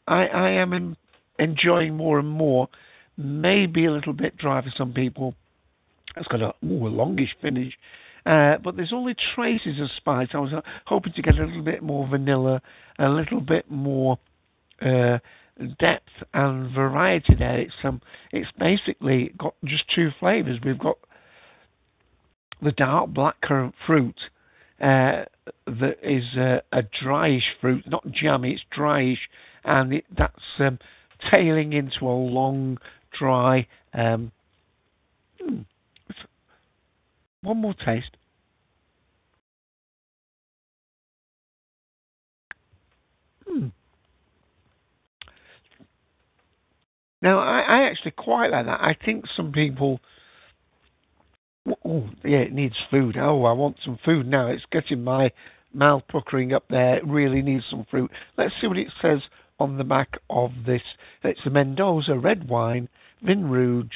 I, 0.06 0.26
I 0.26 0.50
am 0.50 0.96
enjoying 1.38 1.96
more 1.96 2.18
and 2.18 2.28
more. 2.28 2.68
Maybe 3.16 3.86
a 3.86 3.92
little 3.92 4.12
bit 4.12 4.36
dry 4.36 4.62
for 4.62 4.72
some 4.76 4.92
people. 4.92 5.34
It's 6.16 6.28
got 6.28 6.42
a, 6.42 6.54
ooh, 6.64 6.86
a 6.86 6.88
longish 6.88 7.36
finish, 7.42 7.74
uh, 8.24 8.56
but 8.62 8.76
there's 8.76 8.92
only 8.92 9.14
traces 9.34 9.80
of 9.80 9.88
spice. 9.96 10.28
I 10.32 10.38
was 10.38 10.52
uh, 10.52 10.62
hoping 10.86 11.12
to 11.12 11.22
get 11.22 11.38
a 11.38 11.44
little 11.44 11.62
bit 11.62 11.82
more 11.82 12.06
vanilla, 12.08 12.62
a 12.98 13.08
little 13.08 13.40
bit 13.40 13.70
more 13.70 14.18
uh, 14.80 15.18
depth 15.78 16.08
and 16.34 16.74
variety 16.74 17.34
there. 17.34 17.60
It's 17.60 17.74
um, 17.84 18.00
it's 18.32 18.50
basically 18.58 19.32
got 19.38 19.54
just 19.64 19.84
two 19.94 20.10
flavors. 20.18 20.58
We've 20.64 20.78
got 20.78 20.98
the 22.62 22.72
dark 22.72 23.10
blackcurrant 23.10 23.74
fruit 23.86 24.18
uh, 24.80 25.24
that 25.66 25.96
is 26.02 26.36
uh, 26.36 26.60
a 26.72 26.82
dryish 26.82 27.42
fruit, 27.60 27.84
not 27.88 28.10
jammy. 28.10 28.52
It's 28.52 28.64
dryish, 28.76 29.18
and 29.64 29.92
it, 29.94 30.04
that's 30.16 30.34
um, 30.58 30.78
tailing 31.30 31.72
into 31.72 32.06
a 32.06 32.10
long, 32.10 32.78
dry. 33.18 33.66
Um, 33.94 34.32
hmm, 35.40 35.60
one 37.42 37.58
more 37.58 37.74
taste. 37.74 38.16
Hmm. 43.46 43.68
Now, 47.22 47.38
I, 47.38 47.60
I 47.60 47.82
actually 47.88 48.12
quite 48.12 48.50
like 48.50 48.66
that. 48.66 48.80
I 48.80 48.96
think 49.04 49.24
some 49.36 49.52
people. 49.52 50.00
Oh, 51.84 52.08
yeah, 52.24 52.38
it 52.38 52.52
needs 52.52 52.76
food. 52.90 53.16
Oh, 53.16 53.44
I 53.44 53.52
want 53.52 53.76
some 53.84 53.98
food 54.04 54.26
now. 54.26 54.46
It's 54.48 54.64
getting 54.70 55.02
my 55.02 55.32
mouth 55.72 56.02
puckering 56.08 56.52
up 56.52 56.64
there. 56.70 56.98
It 56.98 57.06
really 57.06 57.42
needs 57.42 57.64
some 57.68 57.86
fruit. 57.90 58.10
Let's 58.36 58.54
see 58.60 58.68
what 58.68 58.78
it 58.78 58.92
says 59.02 59.20
on 59.58 59.76
the 59.76 59.84
back 59.84 60.18
of 60.30 60.52
this. 60.64 60.82
It's 61.24 61.40
a 61.44 61.50
Mendoza 61.50 62.14
red 62.14 62.48
wine, 62.48 62.88
Vin 63.22 63.48
Rouge, 63.48 63.86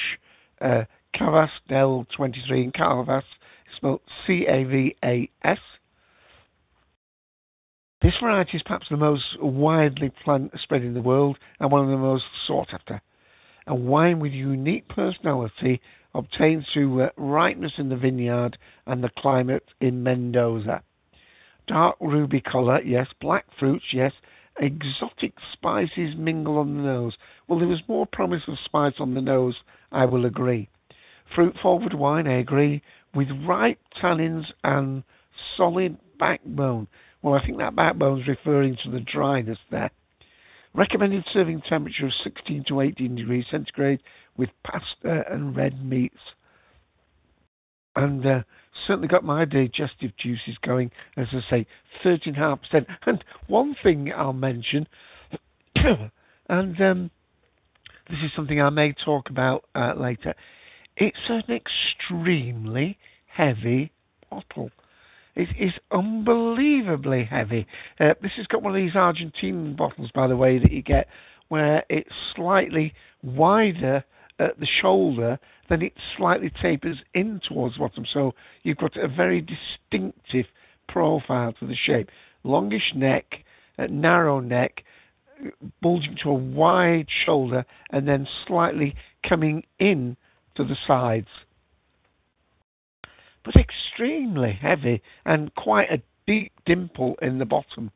uh, 0.60 0.84
Cavas 1.20 1.50
del 1.68 2.06
23 2.16 2.64
in 2.64 2.72
Cavas 2.72 3.24
spelled 3.76 4.00
C 4.26 4.46
A 4.48 4.64
V 4.64 4.96
A 5.04 5.28
S. 5.44 5.58
This 8.00 8.14
variety 8.22 8.56
is 8.56 8.62
perhaps 8.62 8.86
the 8.88 8.96
most 8.96 9.38
widely 9.38 10.10
plant 10.24 10.50
spread 10.62 10.82
in 10.82 10.94
the 10.94 11.02
world 11.02 11.36
and 11.58 11.70
one 11.70 11.84
of 11.84 11.90
the 11.90 11.98
most 11.98 12.24
sought 12.46 12.72
after. 12.72 13.02
A 13.66 13.74
wine 13.74 14.18
with 14.18 14.32
unique 14.32 14.88
personality 14.88 15.82
obtained 16.14 16.64
through 16.72 17.02
uh, 17.02 17.10
ripeness 17.18 17.72
in 17.76 17.90
the 17.90 17.96
vineyard 17.96 18.56
and 18.86 19.04
the 19.04 19.10
climate 19.18 19.68
in 19.82 20.02
Mendoza. 20.02 20.82
Dark 21.66 21.96
ruby 22.00 22.40
colour, 22.40 22.80
yes. 22.80 23.08
Black 23.20 23.44
fruits, 23.58 23.84
yes. 23.92 24.12
Exotic 24.58 25.34
spices 25.52 26.14
mingle 26.16 26.56
on 26.56 26.78
the 26.78 26.82
nose. 26.82 27.12
Well, 27.46 27.58
there 27.58 27.68
was 27.68 27.82
more 27.88 28.06
promise 28.06 28.44
of 28.48 28.56
spice 28.64 28.94
on 28.98 29.12
the 29.12 29.20
nose, 29.20 29.56
I 29.92 30.06
will 30.06 30.24
agree. 30.24 30.70
Fruit 31.34 31.54
forward 31.62 31.94
wine, 31.94 32.26
I 32.26 32.38
agree 32.38 32.82
with 33.14 33.28
ripe 33.46 33.78
tannins 34.02 34.46
and 34.64 35.04
solid 35.56 35.96
backbone. 36.18 36.88
Well, 37.22 37.34
I 37.34 37.44
think 37.44 37.58
that 37.58 37.76
backbone 37.76 38.20
is 38.20 38.28
referring 38.28 38.76
to 38.84 38.90
the 38.90 39.00
dryness 39.00 39.58
there. 39.70 39.90
Recommended 40.74 41.24
serving 41.32 41.62
temperature 41.62 42.06
of 42.06 42.12
16 42.22 42.64
to 42.68 42.80
18 42.80 43.16
degrees 43.16 43.44
centigrade 43.50 44.00
with 44.36 44.50
pasta 44.64 45.24
and 45.30 45.56
red 45.56 45.84
meats. 45.84 46.20
And 47.96 48.24
uh, 48.24 48.42
certainly 48.86 49.08
got 49.08 49.24
my 49.24 49.44
digestive 49.44 50.12
juices 50.16 50.56
going, 50.62 50.92
as 51.16 51.26
I 51.32 51.40
say, 51.50 51.66
13.5%. 52.04 52.86
And 53.06 53.24
one 53.48 53.74
thing 53.82 54.12
I'll 54.16 54.32
mention, 54.32 54.86
and 55.74 56.80
um, 56.80 57.10
this 58.08 58.20
is 58.24 58.30
something 58.36 58.60
I 58.60 58.70
may 58.70 58.92
talk 58.92 59.28
about 59.28 59.64
uh, 59.74 59.94
later, 59.96 60.34
it's 61.00 61.16
an 61.28 61.42
extremely 61.50 62.98
heavy 63.26 63.90
bottle. 64.30 64.70
It 65.34 65.48
is 65.58 65.72
unbelievably 65.90 67.24
heavy. 67.24 67.66
Uh, 67.98 68.14
this 68.22 68.32
has 68.36 68.46
got 68.46 68.62
one 68.62 68.76
of 68.76 68.82
these 68.82 68.94
Argentine 68.94 69.74
bottles, 69.74 70.10
by 70.14 70.26
the 70.26 70.36
way, 70.36 70.58
that 70.58 70.70
you 70.70 70.82
get 70.82 71.08
where 71.48 71.84
it's 71.88 72.10
slightly 72.36 72.92
wider 73.22 74.04
at 74.38 74.60
the 74.60 74.66
shoulder, 74.80 75.38
then 75.68 75.82
it 75.82 75.94
slightly 76.16 76.50
tapers 76.62 76.98
in 77.14 77.40
towards 77.48 77.74
the 77.74 77.80
bottom. 77.80 78.04
So 78.12 78.34
you've 78.62 78.76
got 78.76 78.96
a 78.96 79.08
very 79.08 79.40
distinctive 79.40 80.46
profile 80.88 81.54
to 81.60 81.66
the 81.66 81.76
shape. 81.76 82.10
Longish 82.44 82.92
neck, 82.94 83.24
uh, 83.78 83.86
narrow 83.90 84.40
neck, 84.40 84.84
bulging 85.80 86.16
to 86.22 86.30
a 86.30 86.34
wide 86.34 87.08
shoulder, 87.24 87.64
and 87.90 88.06
then 88.06 88.28
slightly 88.46 88.94
coming 89.26 89.64
in 89.78 90.16
to 90.60 90.68
the 90.68 90.78
sides. 90.86 91.28
But 93.44 93.54
extremely 93.56 94.52
heavy 94.52 95.02
and 95.24 95.54
quite 95.54 95.90
a 95.90 96.02
deep 96.26 96.52
dimple 96.66 97.16
in 97.22 97.38
the 97.38 97.46
bottom. 97.46 97.90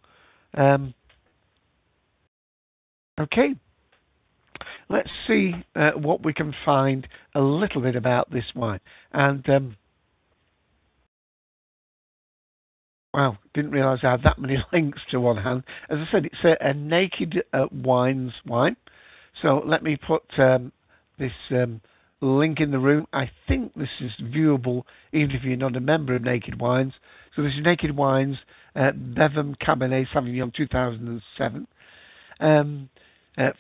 Um, 0.56 0.94
okay, 3.20 3.54
let's 4.88 5.10
see 5.26 5.52
uh, 5.76 5.92
what 5.92 6.24
we 6.24 6.32
can 6.32 6.54
find 6.64 7.06
a 7.34 7.40
little 7.40 7.82
bit 7.82 7.96
about 7.96 8.30
this 8.30 8.44
wine. 8.54 8.80
And 9.12 9.48
um, 9.50 9.76
wow, 13.12 13.36
didn't 13.52 13.72
realise 13.72 14.00
I 14.02 14.12
had 14.12 14.22
that 14.22 14.38
many 14.38 14.56
links 14.72 15.00
to 15.10 15.20
one 15.20 15.36
hand. 15.36 15.64
As 15.90 15.98
I 15.98 16.08
said, 16.10 16.24
it's 16.24 16.44
a, 16.44 16.56
a 16.66 16.72
Naked 16.72 17.42
uh, 17.52 17.66
Wines 17.70 18.32
wine. 18.46 18.76
So 19.42 19.62
let 19.66 19.82
me 19.82 19.96
put 19.96 20.22
um, 20.38 20.72
this 21.18 21.32
um, 21.50 21.82
link 22.24 22.60
in 22.60 22.70
the 22.70 22.78
room. 22.78 23.06
I 23.12 23.30
think 23.48 23.74
this 23.74 23.88
is 24.00 24.12
viewable 24.22 24.82
even 25.12 25.32
if 25.32 25.42
you're 25.42 25.56
not 25.56 25.76
a 25.76 25.80
member 25.80 26.14
of 26.14 26.22
Naked 26.22 26.60
Wines. 26.60 26.94
So 27.34 27.42
this 27.42 27.52
is 27.52 27.60
Naked 27.62 27.96
Wines 27.96 28.36
uh, 28.76 28.92
Beviam 28.92 29.56
Cabernet 29.56 30.06
Sauvignon 30.14 30.52
2007. 30.54 31.66
Um, 32.40 32.88
uh, 33.38 33.50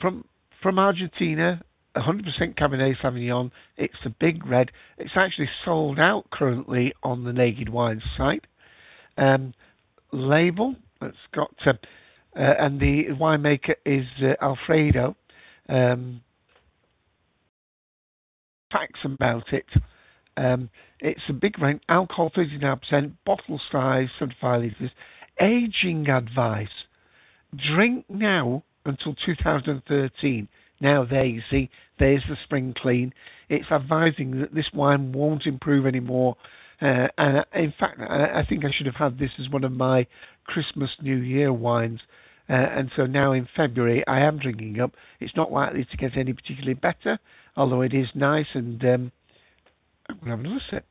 from 0.00 0.24
from 0.62 0.78
Argentina, 0.78 1.62
100% 1.96 2.56
Cabernet 2.58 2.96
Sauvignon. 3.02 3.50
It's 3.76 3.94
a 4.04 4.10
big 4.10 4.46
red. 4.46 4.70
It's 4.98 5.12
actually 5.16 5.48
sold 5.64 5.98
out 5.98 6.30
currently 6.30 6.92
on 7.02 7.24
the 7.24 7.32
Naked 7.32 7.68
Wines 7.68 8.02
site. 8.16 8.44
Um, 9.16 9.54
label. 10.12 10.76
It's 11.02 11.16
got 11.34 11.54
uh, 11.66 11.72
uh, 12.36 12.54
and 12.58 12.78
the 12.78 13.06
winemaker 13.18 13.74
is 13.84 14.06
uh, 14.22 14.34
Alfredo. 14.42 15.16
Um, 15.68 16.20
facts 18.70 19.00
about 19.04 19.52
it. 19.52 19.66
Um, 20.36 20.70
it's 21.00 21.20
a 21.28 21.32
big 21.32 21.58
rank, 21.58 21.82
alcohol 21.88 22.30
39%, 22.36 23.12
bottle 23.26 23.60
size 23.70 24.08
75 24.18 24.62
litres. 24.62 24.90
Aging 25.40 26.08
advice 26.08 26.68
drink 27.56 28.04
now 28.08 28.62
until 28.84 29.14
2013. 29.26 30.48
Now 30.80 31.04
there 31.04 31.24
you 31.24 31.42
see, 31.50 31.70
there's 31.98 32.22
the 32.28 32.36
spring 32.44 32.74
clean. 32.76 33.12
It's 33.48 33.70
advising 33.70 34.40
that 34.40 34.54
this 34.54 34.70
wine 34.72 35.12
won't 35.12 35.46
improve 35.46 35.86
anymore. 35.86 36.36
Uh, 36.80 37.08
and 37.18 37.38
uh, 37.38 37.44
in 37.54 37.74
fact, 37.78 38.00
I, 38.00 38.40
I 38.40 38.46
think 38.48 38.64
I 38.64 38.70
should 38.72 38.86
have 38.86 38.94
had 38.94 39.18
this 39.18 39.32
as 39.38 39.50
one 39.50 39.64
of 39.64 39.72
my 39.72 40.06
Christmas 40.44 40.90
New 41.02 41.18
Year 41.18 41.52
wines. 41.52 42.00
Uh, 42.50 42.54
and 42.54 42.90
so 42.96 43.06
now 43.06 43.30
in 43.32 43.46
February, 43.56 44.04
I 44.08 44.20
am 44.20 44.38
drinking 44.38 44.80
up. 44.80 44.92
It's 45.20 45.36
not 45.36 45.52
likely 45.52 45.84
to 45.84 45.96
get 45.96 46.16
any 46.16 46.32
particularly 46.32 46.74
better, 46.74 47.20
although 47.56 47.82
it 47.82 47.94
is 47.94 48.08
nice. 48.12 48.48
And 48.54 48.82
um, 48.84 49.12
I'm 50.08 50.16
going 50.16 50.24
to 50.24 50.30
have 50.30 50.40
another 50.40 50.62
sip. 50.68 50.84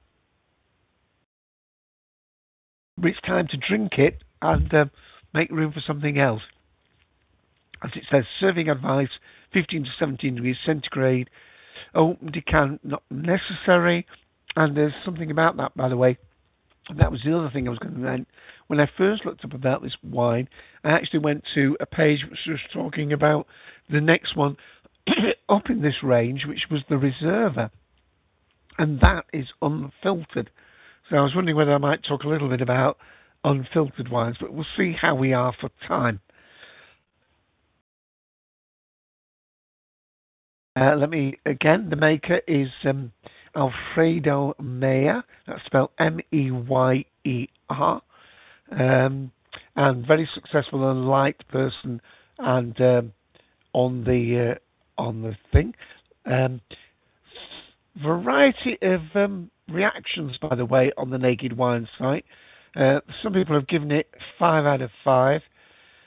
But 2.97 3.09
it's 3.09 3.21
time 3.21 3.47
to 3.47 3.57
drink 3.57 3.93
it 3.97 4.23
and 4.41 4.73
uh, 4.73 4.85
make 5.33 5.51
room 5.51 5.73
for 5.73 5.81
something 5.85 6.17
else. 6.17 6.43
As 7.83 7.91
it 7.95 8.03
says, 8.09 8.23
serving 8.39 8.69
advice 8.69 9.09
15 9.51 9.83
to 9.83 9.89
17 9.99 10.35
degrees 10.35 10.57
centigrade. 10.65 11.29
Open 11.93 12.31
decant, 12.31 12.85
not 12.85 13.03
necessary. 13.09 14.05
And 14.55 14.77
there's 14.77 14.93
something 15.03 15.29
about 15.29 15.57
that, 15.57 15.75
by 15.75 15.89
the 15.89 15.97
way. 15.97 16.17
That 16.97 17.11
was 17.11 17.21
the 17.23 17.37
other 17.37 17.49
thing 17.51 17.67
I 17.67 17.71
was 17.71 17.79
going 17.79 17.93
to 17.93 17.99
mention. 17.99 18.25
When 18.67 18.79
I 18.79 18.89
first 18.97 19.25
looked 19.25 19.45
up 19.45 19.53
about 19.53 19.81
this 19.81 19.95
wine, 20.03 20.47
I 20.83 20.91
actually 20.91 21.19
went 21.19 21.43
to 21.55 21.77
a 21.79 21.85
page 21.85 22.25
which 22.29 22.39
was 22.47 22.59
talking 22.73 23.13
about 23.13 23.47
the 23.89 24.01
next 24.01 24.35
one 24.35 24.57
up 25.49 25.69
in 25.69 25.81
this 25.81 26.03
range, 26.03 26.45
which 26.45 26.65
was 26.69 26.81
the 26.89 26.95
Reserva. 26.95 27.69
And 28.77 28.99
that 29.01 29.25
is 29.33 29.47
unfiltered. 29.61 30.49
So 31.09 31.17
I 31.17 31.21
was 31.21 31.35
wondering 31.35 31.57
whether 31.57 31.73
I 31.73 31.79
might 31.79 32.03
talk 32.03 32.23
a 32.23 32.29
little 32.29 32.49
bit 32.49 32.61
about 32.61 32.97
unfiltered 33.43 34.09
wines, 34.09 34.37
but 34.39 34.53
we'll 34.53 34.65
see 34.77 34.93
how 34.99 35.15
we 35.15 35.33
are 35.33 35.53
for 35.59 35.69
time. 35.87 36.19
Uh, 40.79 40.95
let 40.95 41.09
me 41.09 41.37
again. 41.45 41.89
The 41.89 41.95
maker 41.95 42.41
is 42.47 42.69
um, 42.85 43.11
Alfredo 43.55 44.55
Meyer. 44.59 45.23
That's 45.47 45.65
spelled 45.65 45.91
M-E-Y-E-R, 45.99 48.01
um, 48.71 49.31
and 49.75 50.07
very 50.07 50.29
successful 50.33 50.89
and 50.89 51.07
liked 51.07 51.47
person, 51.47 52.01
and 52.37 52.79
um, 52.81 53.13
on 53.73 54.03
the 54.03 54.51
uh, 54.51 55.01
on 55.01 55.21
the 55.21 55.35
thing. 55.51 55.73
Um, 56.25 56.61
variety 58.03 58.77
of 58.81 59.01
um, 59.15 59.49
reactions, 59.69 60.37
by 60.41 60.55
the 60.55 60.65
way, 60.65 60.91
on 60.97 61.09
the 61.09 61.17
Naked 61.17 61.57
Wine 61.57 61.87
site. 61.97 62.25
Uh, 62.75 62.99
some 63.23 63.33
people 63.33 63.55
have 63.55 63.67
given 63.67 63.91
it 63.91 64.09
five 64.37 64.65
out 64.65 64.81
of 64.81 64.91
five. 65.03 65.41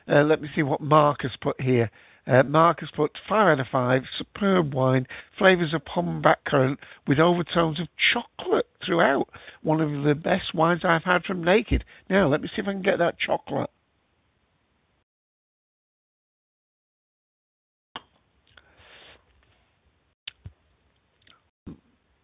Uh, 0.09 0.23
let 0.23 0.41
me 0.41 0.49
see 0.55 0.63
what 0.63 0.81
Mark 0.81 1.23
has 1.23 1.33
put 1.41 1.61
here. 1.61 1.91
Uh, 2.27 2.43
Mark 2.45 2.81
has 2.81 2.91
put 2.95 3.11
five 3.29 3.49
out 3.49 3.61
of 3.61 3.67
five. 3.71 4.03
Superb 4.17 4.75
wine, 4.75 5.07
flavours 5.37 5.75
of 5.75 5.85
plum 5.85 6.23
blackcurrant 6.23 6.77
with 7.07 7.19
overtones 7.19 7.81
of 7.81 7.89
chocolate 8.13 8.69
throughout. 8.85 9.29
One 9.63 9.81
of 9.81 10.05
the 10.05 10.15
best 10.15 10.55
wines 10.55 10.83
I've 10.85 11.03
had 11.05 11.25
from 11.25 11.43
Naked. 11.43 11.85
Now, 12.09 12.29
let 12.29 12.41
me 12.41 12.49
see 12.49 12.63
if 12.63 12.69
I 12.69 12.73
can 12.73 12.83
get 12.83 12.99
that 12.99 13.19
chocolate. 13.19 13.71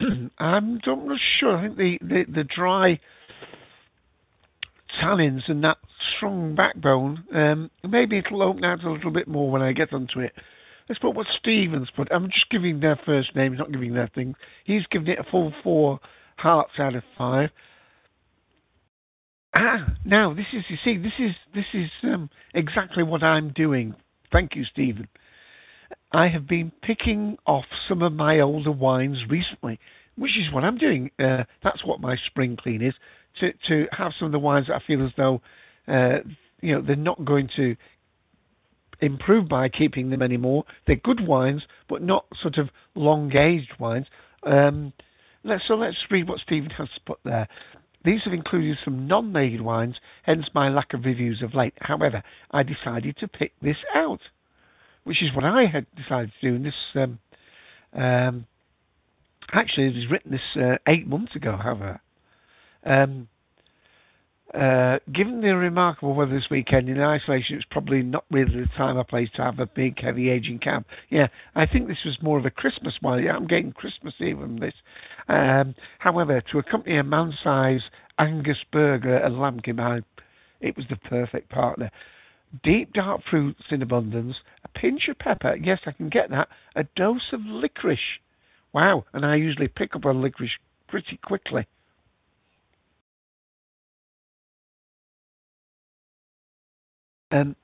I'm 0.38 0.81
not 0.87 1.19
sure. 1.40 1.57
I 1.57 1.62
think 1.62 1.76
the, 1.76 1.99
the, 2.02 2.25
the 2.33 2.45
dry 2.45 3.00
tannins 5.02 5.49
and 5.49 5.62
that 5.64 5.78
strong 6.17 6.55
backbone, 6.55 7.25
um, 7.35 7.71
maybe 7.88 8.19
it'll 8.19 8.43
open 8.43 8.64
out 8.64 8.85
a 8.85 8.90
little 8.90 9.11
bit 9.11 9.28
more 9.28 9.50
when 9.50 9.62
I 9.62 9.73
get 9.73 9.93
onto 9.93 10.21
it. 10.21 10.33
Let's 10.88 10.99
put 10.99 11.14
what 11.14 11.26
Stevens 11.38 11.88
put. 11.95 12.09
I'm 12.11 12.31
just 12.31 12.49
giving 12.50 12.81
their 12.81 12.99
first 13.05 13.37
names, 13.37 13.59
not 13.59 13.71
giving 13.73 13.95
their 13.95 14.11
things. 14.14 14.37
He's 14.64 14.87
given 14.87 15.09
it 15.09 15.19
a 15.19 15.25
full 15.25 15.52
four 15.62 16.00
hearts 16.37 16.73
out 16.78 16.95
of 16.95 17.02
five. 17.17 17.50
Ah, 19.55 19.95
now 20.05 20.35
this 20.35 20.47
is 20.52 20.62
you 20.69 20.76
see 20.85 20.99
this 20.99 21.12
is 21.18 21.33
this 21.55 21.64
is 21.75 21.90
um, 22.05 22.31
exactly 22.55 23.03
what 23.03 23.22
I'm 23.22 23.53
doing. 23.53 23.94
Thank 24.33 24.55
you, 24.55 24.64
Stephen. 24.64 25.09
I 26.12 26.29
have 26.29 26.46
been 26.46 26.70
picking 26.83 27.37
off 27.46 27.64
some 27.88 28.03
of 28.03 28.12
my 28.12 28.40
older 28.40 28.72
wines 28.72 29.18
recently, 29.29 29.79
which 30.16 30.38
is 30.38 30.53
what 30.53 30.64
I'm 30.64 30.79
doing. 30.79 31.11
Uh, 31.18 31.44
that's 31.62 31.85
what 31.85 32.01
my 32.01 32.16
spring 32.27 32.57
clean 32.61 32.83
is 32.83 32.94
to 33.40 33.53
to 33.68 33.87
have 33.92 34.12
some 34.18 34.27
of 34.27 34.33
the 34.33 34.38
wines 34.38 34.66
that 34.68 34.77
I 34.77 34.87
feel 34.87 35.05
as 35.05 35.12
though 35.16 35.40
uh, 35.87 36.18
you 36.61 36.74
know 36.74 36.83
they're 36.83 36.96
not 36.96 37.24
going 37.24 37.48
to 37.57 37.77
improve 39.01 39.48
by 39.48 39.68
keeping 39.68 40.11
them 40.11 40.22
anymore. 40.22 40.64
They're 40.87 40.96
good 40.96 41.27
wines, 41.27 41.62
but 41.88 42.03
not 42.03 42.27
sort 42.40 42.59
of 42.59 42.68
long 42.94 43.35
aged 43.37 43.72
wines. 43.79 44.07
Um, 44.42 44.92
let's, 45.44 45.64
so 45.68 45.74
let's 45.74 45.96
read 46.11 46.29
what 46.29 46.40
Stephen 46.40 46.70
has 46.70 46.88
put 47.07 47.18
there. 47.24 47.48
These 48.05 48.22
have 48.24 48.33
included 48.33 48.79
some 48.85 49.07
non 49.07 49.33
made 49.33 49.61
wines, 49.61 49.96
hence 50.22 50.46
my 50.55 50.68
lack 50.68 50.94
of 50.94 51.05
reviews 51.05 51.42
of 51.42 51.55
late. 51.55 51.74
However, 51.81 52.22
I 52.51 52.62
decided 52.62 53.16
to 53.18 53.29
pick 53.29 53.53
this 53.61 53.77
out, 53.94 54.20
which 55.05 55.22
is 55.22 55.35
what 55.35 55.44
I 55.44 55.66
had 55.66 55.87
decided 55.96 56.33
to 56.40 56.51
do. 56.51 56.57
And 56.57 56.64
this, 56.64 56.74
um, 56.94 57.18
um, 57.92 58.46
actually, 59.53 59.88
it 59.88 59.96
was 59.96 60.11
written 60.11 60.33
this 60.33 60.62
uh, 60.62 60.77
eight 60.87 61.07
months 61.07 61.35
ago, 61.35 61.57
however. 61.57 62.01
Um, 62.88 63.29
uh, 64.55 64.98
given 65.12 65.42
the 65.42 65.55
remarkable 65.55 66.14
weather 66.14 66.35
this 66.35 66.48
weekend 66.51 66.88
in 66.88 66.98
isolation, 67.01 67.57
it's 67.57 67.66
probably 67.70 68.03
not 68.03 68.24
really 68.31 68.61
the 68.61 68.66
time 68.79 68.96
or 68.96 69.05
place 69.05 69.29
to 69.37 69.42
have 69.42 69.59
a 69.59 69.66
big, 69.66 70.01
heavy 70.01 70.31
aging 70.31 70.59
cab. 70.59 70.87
Yeah, 71.11 71.27
I 71.55 71.66
think 71.66 71.87
this 71.87 71.98
was 72.05 72.16
more 72.22 72.38
of 72.38 72.46
a 72.46 72.51
Christmas 72.51 72.94
one. 73.03 73.22
Yeah, 73.22 73.37
I'm 73.37 73.46
getting 73.46 73.72
Christmassy 73.72 74.33
from 74.33 74.59
this. 74.59 74.72
Um, 75.29 75.74
however, 75.98 76.42
to 76.51 76.59
accompany 76.59 76.96
a 76.96 77.05
man-sized 77.05 77.85
Angus 78.18 78.59
burger 78.72 79.18
and 79.18 79.38
lamb 79.38 79.61
kebab, 79.61 80.03
it 80.62 80.74
was 80.77 80.87
the 80.88 80.96
perfect 80.96 81.51
partner. 81.51 81.90
Deep 82.64 82.94
dark 82.94 83.20
fruits 83.31 83.61
in 83.70 83.83
abundance, 83.83 84.37
a 84.64 84.68
pinch 84.68 85.09
of 85.09 85.18
pepper. 85.18 85.57
Yes, 85.57 85.81
I 85.85 85.92
can 85.92 86.09
get 86.09 86.31
that. 86.31 86.48
A 86.74 86.85
dose 86.96 87.35
of 87.35 87.40
licorice. 87.44 87.98
Wow, 88.72 89.05
and 89.12 89.27
I 89.27 89.37
usually 89.37 89.68
pick 89.68 89.94
up 89.94 90.07
on 90.07 90.22
licorice 90.22 90.53
pretty 90.88 91.18
quickly. 91.22 91.66
Um, 97.31 97.57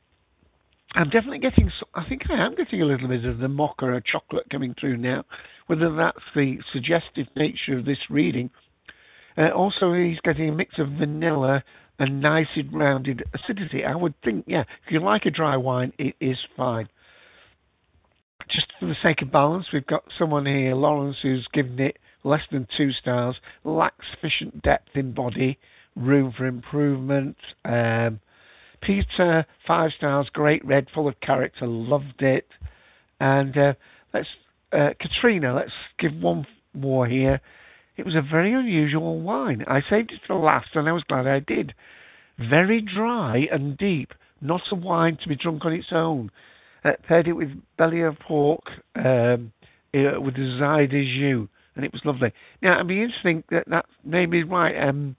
I'm 0.95 1.11
definitely 1.11 1.41
getting, 1.41 1.71
I 1.95 2.09
think 2.09 2.23
I 2.31 2.45
am 2.45 2.55
getting 2.55 2.81
a 2.81 2.85
little 2.85 3.09
bit 3.09 3.25
of 3.25 3.39
the 3.39 3.49
mocha 3.49 3.87
or 3.87 4.01
chocolate 4.01 4.47
coming 4.51 4.75
through 4.79 4.97
now, 4.97 5.25
whether 5.67 5.95
that's 5.95 6.23
the 6.37 6.59
suggestive 6.73 7.27
nature 7.35 7.79
of 7.79 7.85
this 7.85 7.99
reading. 8.09 8.51
Uh, 9.37 9.49
also, 9.51 9.93
he's 9.93 10.21
getting 10.21 10.49
a 10.49 10.53
mix 10.53 10.79
of 10.79 10.91
vanilla 10.91 11.65
and 11.99 12.21
nice 12.21 12.47
rounded 12.73 13.25
acidity. 13.35 13.85
I 13.85 13.97
would 13.97 14.15
think, 14.23 14.45
yeah, 14.47 14.65
if 14.87 14.93
you 14.93 15.01
like 15.01 15.27
a 15.27 15.31
dry 15.31 15.57
wine, 15.57 15.93
it 15.99 16.15
is 16.21 16.39
fine. 16.57 16.89
Just 18.49 18.67
for 18.79 18.87
the 18.87 18.97
sake 19.03 19.23
of 19.23 19.33
balance, 19.33 19.67
we've 19.73 19.87
got 19.87 20.05
someone 20.17 20.47
here, 20.47 20.75
Lawrence, 20.75 21.17
who's 21.23 21.49
given 21.53 21.81
it 21.81 21.99
less 22.23 22.43
than 22.53 22.69
two 22.77 22.93
stars, 22.93 23.37
lacks 23.65 24.05
sufficient 24.13 24.63
depth 24.63 24.91
in 24.95 25.13
body, 25.13 25.59
room 25.97 26.33
for 26.37 26.47
improvement. 26.47 27.37
Um, 27.65 28.21
Peter, 28.85 29.47
five 29.67 29.91
stars, 29.97 30.29
great 30.33 30.65
red, 30.65 30.89
full 30.95 31.09
of 31.09 31.21
character, 31.21 31.67
loved 31.67 32.23
it. 32.23 32.47
And 33.21 33.57
uh, 33.57 33.75
let's 34.13 34.29
uh, 34.73 34.91
Katrina, 35.01 35.55
let's 35.55 35.73
give 35.99 36.15
one 36.15 36.47
more 36.75 37.07
here. 37.07 37.41
It 37.97 38.05
was 38.05 38.15
a 38.15 38.23
very 38.23 38.53
unusual 38.53 39.21
wine. 39.21 39.65
I 39.69 39.81
saved 39.89 40.13
it 40.13 40.21
for 40.27 40.37
last, 40.37 40.71
and 40.75 40.89
I 40.89 40.93
was 40.93 41.05
glad 41.05 41.27
I 41.27 41.39
did. 41.39 41.75
Very 42.39 42.81
dry 42.81 43.47
and 43.53 43.79
deep, 43.79 44.13
not 44.41 44.63
a 44.73 44.75
wine 44.75 45.17
to 45.23 45.29
be 45.29 45.37
drunk 45.37 45.65
on 45.65 45.73
its 45.73 45.93
own. 45.93 46.31
Uh, 46.85 46.93
paired 47.07 47.29
it 47.29 47.33
with 47.33 47.51
belly 47.79 48.03
of 48.03 48.19
pork 48.19 48.65
um, 48.97 49.53
uh, 49.95 50.21
with 50.21 50.35
the 50.35 50.57
Zai 50.59 50.87
de 50.87 51.05
Jus, 51.05 51.49
and 51.77 51.85
it 51.85 51.93
was 51.93 52.03
lovely. 52.05 52.33
Now, 52.61 52.75
it'd 52.75 52.89
be 52.89 53.03
interesting 53.03 53.45
that 53.51 53.69
that 53.69 53.87
may 54.05 54.27
be 54.27 54.43
right. 54.43 54.89
Um, 54.89 55.17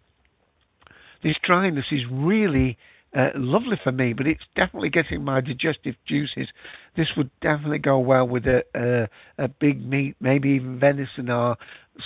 this 1.23 1.37
dryness 1.43 1.85
is 1.91 2.01
really 2.11 2.77
uh, 3.15 3.29
lovely 3.35 3.79
for 3.83 3.91
me, 3.91 4.13
but 4.13 4.27
it's 4.27 4.43
definitely 4.55 4.89
getting 4.89 5.23
my 5.23 5.39
digestive 5.41 5.95
juices. 6.05 6.47
This 6.97 7.07
would 7.15 7.29
definitely 7.41 7.79
go 7.79 7.99
well 7.99 8.27
with 8.27 8.45
a 8.45 8.63
a, 8.75 9.43
a 9.43 9.47
big 9.47 9.85
meat, 9.85 10.15
maybe 10.19 10.49
even 10.49 10.79
venison 10.79 11.29
or 11.29 11.55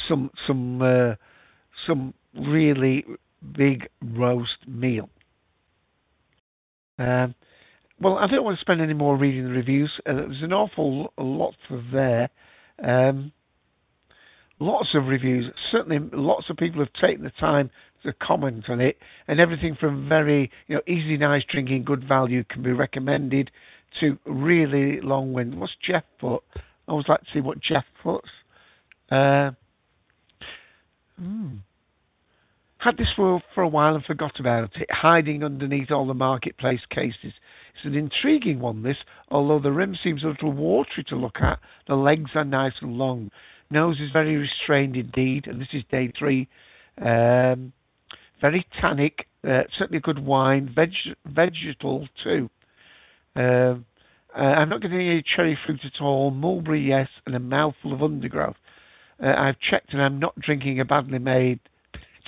some 0.07 0.29
some 0.45 0.81
uh, 0.81 1.15
some 1.87 2.13
really 2.35 3.05
big 3.57 3.89
roast 4.01 4.67
meal. 4.67 5.09
Um, 6.99 7.33
well, 8.01 8.17
I 8.17 8.27
don't 8.27 8.43
want 8.43 8.57
to 8.57 8.61
spend 8.61 8.81
any 8.81 8.93
more 8.93 9.17
reading 9.17 9.45
the 9.45 9.51
reviews. 9.51 9.91
Uh, 10.05 10.13
there's 10.13 10.43
an 10.43 10.53
awful 10.53 11.13
lot 11.17 11.55
for 11.67 11.83
there. 11.91 12.29
Um, 12.83 13.31
lots 14.59 14.89
of 14.93 15.07
reviews. 15.07 15.51
Certainly, 15.71 16.09
lots 16.13 16.49
of 16.49 16.57
people 16.57 16.79
have 16.81 16.93
taken 16.93 17.23
the 17.23 17.31
time 17.31 17.71
to 18.03 18.13
comment 18.13 18.65
on 18.69 18.81
it, 18.81 18.97
and 19.27 19.39
everything 19.39 19.75
from 19.79 20.07
very 20.07 20.51
you 20.67 20.75
know 20.75 20.81
easy, 20.88 21.17
nice 21.17 21.43
drinking, 21.49 21.83
good 21.83 22.07
value 22.07 22.43
can 22.43 22.63
be 22.63 22.71
recommended 22.71 23.51
to 23.99 24.17
really 24.25 25.01
long 25.01 25.33
wind. 25.33 25.59
What's 25.59 25.73
Jeff 25.85 26.03
put? 26.19 26.43
I 26.55 26.91
always 26.91 27.07
like 27.07 27.21
to 27.21 27.27
see 27.33 27.41
what 27.41 27.59
Jeff 27.62 27.85
puts. 28.01 28.29
Uh, 29.12 29.51
hmm. 31.19 31.57
Had 32.79 32.97
this 32.97 33.09
for, 33.15 33.41
for 33.53 33.62
a 33.62 33.67
while 33.67 33.95
and 33.95 34.05
forgot 34.05 34.39
about 34.39 34.69
it, 34.75 34.89
hiding 34.89 35.43
underneath 35.43 35.91
all 35.91 36.07
the 36.07 36.13
marketplace 36.13 36.79
cases. 36.89 37.33
It's 37.75 37.85
an 37.85 37.95
intriguing 37.95 38.59
one, 38.59 38.83
this, 38.83 38.97
although 39.29 39.59
the 39.59 39.71
rim 39.71 39.97
seems 40.01 40.23
a 40.23 40.27
little 40.27 40.53
watery 40.53 41.03
to 41.09 41.15
look 41.17 41.41
at. 41.41 41.59
The 41.88 41.95
legs 41.95 42.31
are 42.35 42.45
nice 42.45 42.73
and 42.81 42.97
long. 42.97 43.31
Nose 43.69 43.99
is 43.99 44.12
very 44.12 44.38
restrained 44.38 44.95
indeed, 44.95 45.45
and 45.47 45.62
this 45.62 45.67
is 45.73 45.83
day 45.91 46.12
three. 46.17 46.47
Um, 47.01 47.73
very 48.41 48.65
tannic, 48.80 49.28
uh, 49.47 49.63
certainly 49.78 49.97
a 49.97 50.02
good 50.02 50.19
wine, 50.19 50.71
veg, 50.73 50.91
vegetal 51.25 52.08
too. 52.23 52.49
Um, 53.36 53.86
uh, 54.36 54.41
I'm 54.41 54.69
not 54.69 54.82
getting 54.82 54.99
any 55.02 55.23
cherry 55.23 55.58
fruit 55.65 55.82
at 55.84 56.02
all. 56.02 56.32
Mulberry, 56.32 56.82
yes, 56.82 57.10
and 57.25 57.36
a 57.36 57.39
mouthful 57.39 57.93
of 57.93 58.04
undergrowth. 58.04 58.56
Uh, 59.21 59.34
I've 59.36 59.60
checked 59.60 59.93
and 59.93 60.02
I'm 60.02 60.19
not 60.19 60.39
drinking 60.39 60.80
a 60.80 60.86
badly 60.86 61.19
made 61.19 61.60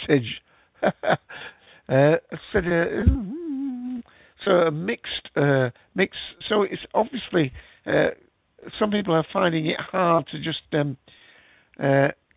vintage. 0.07 0.41
uh, 0.81 1.15
uh, 1.89 2.17
so 4.43 4.51
a 4.51 4.71
mixed, 4.71 5.29
uh, 5.35 5.69
mix. 5.95 6.17
So 6.49 6.63
it's 6.63 6.81
obviously 6.93 7.53
uh, 7.85 8.09
some 8.79 8.91
people 8.91 9.13
are 9.13 9.25
finding 9.31 9.67
it 9.67 9.79
hard 9.79 10.27
to 10.31 10.39
just 10.39 10.61
um, 10.73 10.97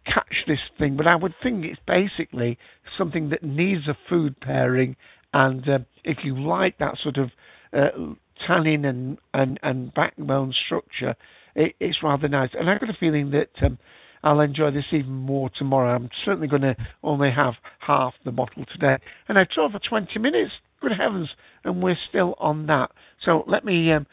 catch 0.07 0.45
this 0.47 0.61
thing, 0.79 0.97
but 0.97 1.07
I 1.07 1.17
would 1.17 1.35
think 1.43 1.65
it's 1.65 1.81
basically 1.87 2.59
something 2.97 3.31
that 3.31 3.43
needs 3.43 3.89
a 3.89 3.97
food 4.09 4.39
pairing. 4.41 4.97
And 5.33 5.69
uh, 5.69 5.79
if 6.05 6.19
you 6.25 6.39
like 6.39 6.79
that 6.79 6.99
sort 7.03 7.17
of 7.17 7.31
uh, 7.73 8.15
tannin 8.47 8.85
and, 8.85 9.19
and, 9.33 9.59
and 9.63 9.93
backbone 9.95 10.55
structure, 10.67 11.17
it, 11.55 11.75
it's 11.81 12.03
rather 12.03 12.29
nice. 12.29 12.51
And 12.59 12.69
I've 12.71 12.81
got 12.81 12.91
a 12.91 12.97
feeling 12.99 13.31
that 13.31 13.51
um, 13.63 13.79
I'll 14.23 14.41
enjoy 14.41 14.71
this 14.71 14.87
even 14.93 15.13
more 15.13 15.51
tomorrow. 15.51 15.95
I'm 15.95 16.11
certainly 16.25 16.49
going 16.49 16.63
to 16.63 16.77
only 17.03 17.31
have 17.31 17.55
half 17.81 18.15
the 18.25 18.33
bottle 18.33 18.65
today. 18.73 18.97
And 19.29 19.39
I 19.39 19.45
talked 19.45 19.73
for 19.73 19.81
20 19.81 20.19
minutes. 20.19 20.53
Good 20.81 20.93
heavens. 20.93 21.31
And 21.65 21.83
we're 21.83 21.99
still 22.09 22.35
on 22.39 22.67
that. 22.67 22.91
So 23.25 23.45
let 23.47 23.65
me 23.65 23.93
um, 23.93 24.07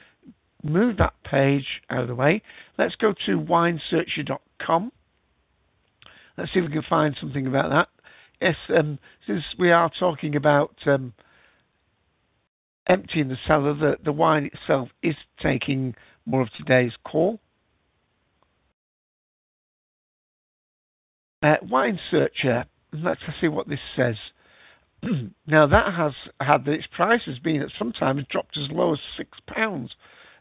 move 0.63 0.97
that 0.97 1.13
page 1.23 1.65
out 1.89 2.01
of 2.01 2.07
the 2.07 2.15
way. 2.15 2.41
Let's 2.77 2.95
go 2.95 3.13
to 3.25 3.39
winesearcher.com. 3.39 4.91
Let's 6.41 6.53
see 6.53 6.59
if 6.59 6.65
we 6.65 6.71
can 6.71 6.81
find 6.89 7.15
something 7.21 7.45
about 7.45 7.69
that. 7.69 7.87
Yes, 8.41 8.55
um, 8.75 8.97
since 9.27 9.43
we 9.59 9.69
are 9.69 9.91
talking 9.99 10.35
about 10.35 10.73
um, 10.87 11.13
emptying 12.87 13.27
the 13.27 13.37
cellar, 13.45 13.75
the, 13.75 13.97
the 14.03 14.11
wine 14.11 14.49
itself 14.51 14.89
is 15.03 15.13
taking 15.39 15.93
more 16.25 16.41
of 16.41 16.49
today's 16.57 16.93
call. 17.03 17.39
Uh, 21.43 21.57
wine 21.61 21.99
searcher. 22.09 22.65
Let's 22.91 23.21
see 23.39 23.47
what 23.47 23.69
this 23.69 23.79
says. 23.95 24.15
now 25.45 25.67
that 25.67 25.93
has 25.93 26.13
had 26.39 26.67
its 26.67 26.87
prices 26.91 27.37
been 27.37 27.61
at 27.61 27.69
some 27.77 27.93
sometimes 27.99 28.25
dropped 28.31 28.57
as 28.57 28.71
low 28.71 28.93
as 28.93 28.99
six 29.15 29.37
pounds. 29.45 29.91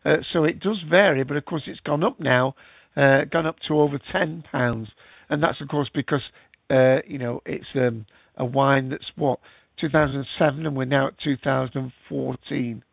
Uh, 0.06 0.16
so 0.32 0.44
it 0.44 0.60
does 0.60 0.80
vary, 0.88 1.24
but 1.24 1.36
of 1.36 1.44
course 1.44 1.64
it's 1.66 1.80
gone 1.80 2.02
up 2.02 2.18
now, 2.18 2.54
uh, 2.96 3.24
gone 3.24 3.44
up 3.44 3.56
to 3.68 3.78
over 3.78 4.00
ten 4.10 4.42
pounds, 4.50 4.88
and 5.30 5.42
that's 5.42 5.60
of 5.60 5.68
course 5.68 5.88
because 5.94 6.22
uh, 6.70 6.98
you 7.06 7.18
know 7.18 7.40
it's 7.46 7.66
um, 7.74 8.04
a 8.36 8.44
wine 8.44 8.90
that's 8.90 9.10
what 9.16 9.38
2007, 9.80 10.66
and 10.66 10.76
we're 10.76 10.84
now 10.84 11.08
at 11.08 11.18
2014. 11.18 12.84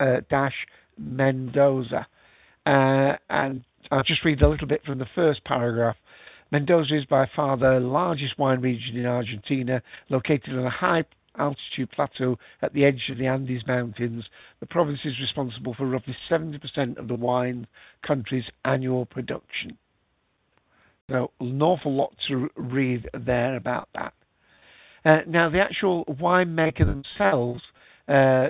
uh, 0.00 0.20
dash 0.30 0.54
Mendoza. 0.98 2.06
Uh, 2.64 3.16
and 3.28 3.62
I'll 3.90 4.02
just 4.02 4.24
read 4.24 4.42
a 4.42 4.48
little 4.48 4.66
bit 4.66 4.84
from 4.84 4.98
the 4.98 5.06
first 5.14 5.44
paragraph. 5.44 5.96
Mendoza 6.50 6.96
is 6.96 7.04
by 7.04 7.28
far 7.34 7.56
the 7.56 7.80
largest 7.80 8.38
wine 8.38 8.60
region 8.60 8.96
in 8.96 9.06
Argentina, 9.06 9.82
located 10.08 10.56
on 10.56 10.64
a 10.64 10.70
high 10.70 11.04
altitude 11.38 11.90
plateau 11.90 12.38
at 12.62 12.72
the 12.72 12.84
edge 12.84 13.08
of 13.10 13.18
the 13.18 13.26
Andes 13.26 13.66
Mountains. 13.66 14.24
The 14.60 14.66
province 14.66 15.00
is 15.04 15.20
responsible 15.20 15.74
for 15.74 15.86
roughly 15.86 16.16
70% 16.30 16.96
of 16.96 17.08
the 17.08 17.14
wine 17.14 17.66
country's 18.06 18.44
annual 18.64 19.06
production. 19.06 19.76
So, 21.10 21.30
an 21.40 21.62
awful 21.62 21.94
lot 21.94 22.12
to 22.28 22.50
read 22.56 23.08
there 23.14 23.56
about 23.56 23.88
that. 23.94 24.12
Uh, 25.04 25.18
now, 25.28 25.48
the 25.48 25.60
actual 25.60 26.04
winemaker 26.06 26.84
themselves, 26.84 27.62
uh, 28.08 28.48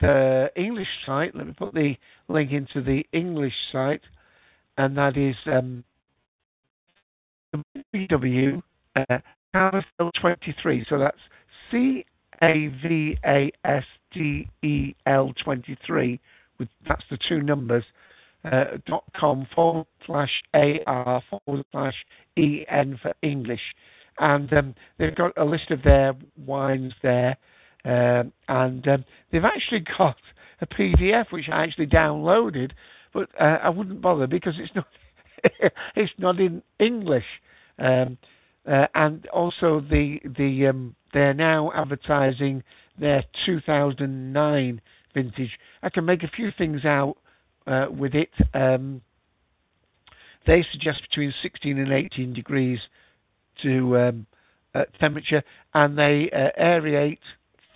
the 0.00 0.50
English 0.56 0.88
site, 1.06 1.36
let 1.36 1.46
me 1.46 1.54
put 1.56 1.72
the 1.74 1.94
link 2.28 2.50
into 2.50 2.82
the 2.82 3.06
English 3.12 3.54
site, 3.70 4.02
and 4.76 4.96
that 4.98 5.16
is 5.16 5.36
um, 5.46 5.84
www. 7.54 8.62
Uh, 8.96 9.18
23. 10.20 10.86
So 10.88 10.98
that's 10.98 11.16
C 11.70 12.04
A 12.42 12.68
V 12.82 13.16
A 13.24 13.50
S 13.64 13.84
D 14.12 14.48
E 14.62 14.94
L 15.06 15.32
23. 15.44 16.20
With 16.58 16.68
that's 16.88 17.04
the 17.10 17.18
two 17.28 17.40
numbers. 17.42 17.84
Dot 18.44 19.04
com 19.16 19.46
forward 19.54 19.86
slash 20.06 20.42
AR 20.54 21.22
forward 21.28 21.64
slash 21.72 21.94
EN 22.36 22.98
for 23.02 23.12
English. 23.22 23.60
And 24.18 24.52
um, 24.52 24.74
they've 24.98 25.14
got 25.14 25.36
a 25.36 25.44
list 25.44 25.70
of 25.70 25.82
their 25.82 26.14
wines 26.36 26.92
there. 27.02 27.36
Um, 27.84 28.32
and 28.48 28.86
um, 28.88 29.04
they've 29.30 29.44
actually 29.44 29.84
got 29.98 30.16
a 30.60 30.66
PDF 30.66 31.30
which 31.30 31.48
I 31.50 31.64
actually 31.64 31.86
downloaded, 31.86 32.72
but 33.12 33.28
uh, 33.40 33.58
I 33.62 33.68
wouldn't 33.68 34.00
bother 34.00 34.26
because 34.26 34.54
it's 34.58 34.74
not 34.74 34.86
it's 35.96 36.12
not 36.18 36.40
in 36.40 36.62
English. 36.78 37.26
Um, 37.78 38.18
uh, 38.68 38.86
and 38.94 39.26
also 39.28 39.80
the 39.80 40.20
the 40.36 40.66
um, 40.66 40.94
they're 41.12 41.34
now 41.34 41.72
advertising 41.74 42.62
their 42.98 43.24
2009 43.46 44.80
vintage. 45.14 45.58
I 45.82 45.90
can 45.90 46.04
make 46.04 46.22
a 46.22 46.28
few 46.28 46.50
things 46.56 46.84
out 46.84 47.16
uh, 47.68 47.86
with 47.90 48.14
it. 48.14 48.30
Um, 48.54 49.02
they 50.46 50.64
suggest 50.72 51.02
between 51.08 51.32
16 51.42 51.78
and 51.78 51.92
18 51.92 52.32
degrees 52.32 52.80
to 53.62 53.98
um, 53.98 54.26
uh, 54.74 54.84
temperature, 54.98 55.42
and 55.74 55.98
they 55.98 56.30
uh, 56.30 56.50
aerate 56.60 57.18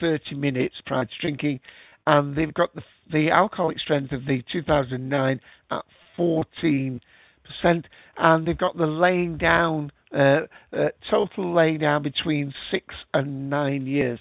30 0.00 0.34
minutes 0.36 0.76
prior 0.86 1.04
to 1.04 1.10
drinking. 1.20 1.60
And 2.06 2.34
they've 2.34 2.54
got 2.54 2.74
the, 2.74 2.82
the 3.12 3.30
alcoholic 3.30 3.78
strength 3.78 4.12
of 4.12 4.24
the 4.26 4.42
2009 4.50 5.40
at 5.70 5.84
14 6.16 7.00
percent, 7.44 7.86
and 8.16 8.46
they've 8.46 8.58
got 8.58 8.76
the 8.76 8.86
laying 8.86 9.36
down 9.36 9.90
Uh, 10.12 10.46
uh, 10.76 10.90
total 11.10 11.44
laydown 11.54 12.02
between 12.02 12.52
six 12.70 12.94
and 13.14 13.48
nine 13.48 13.86
years. 13.86 14.20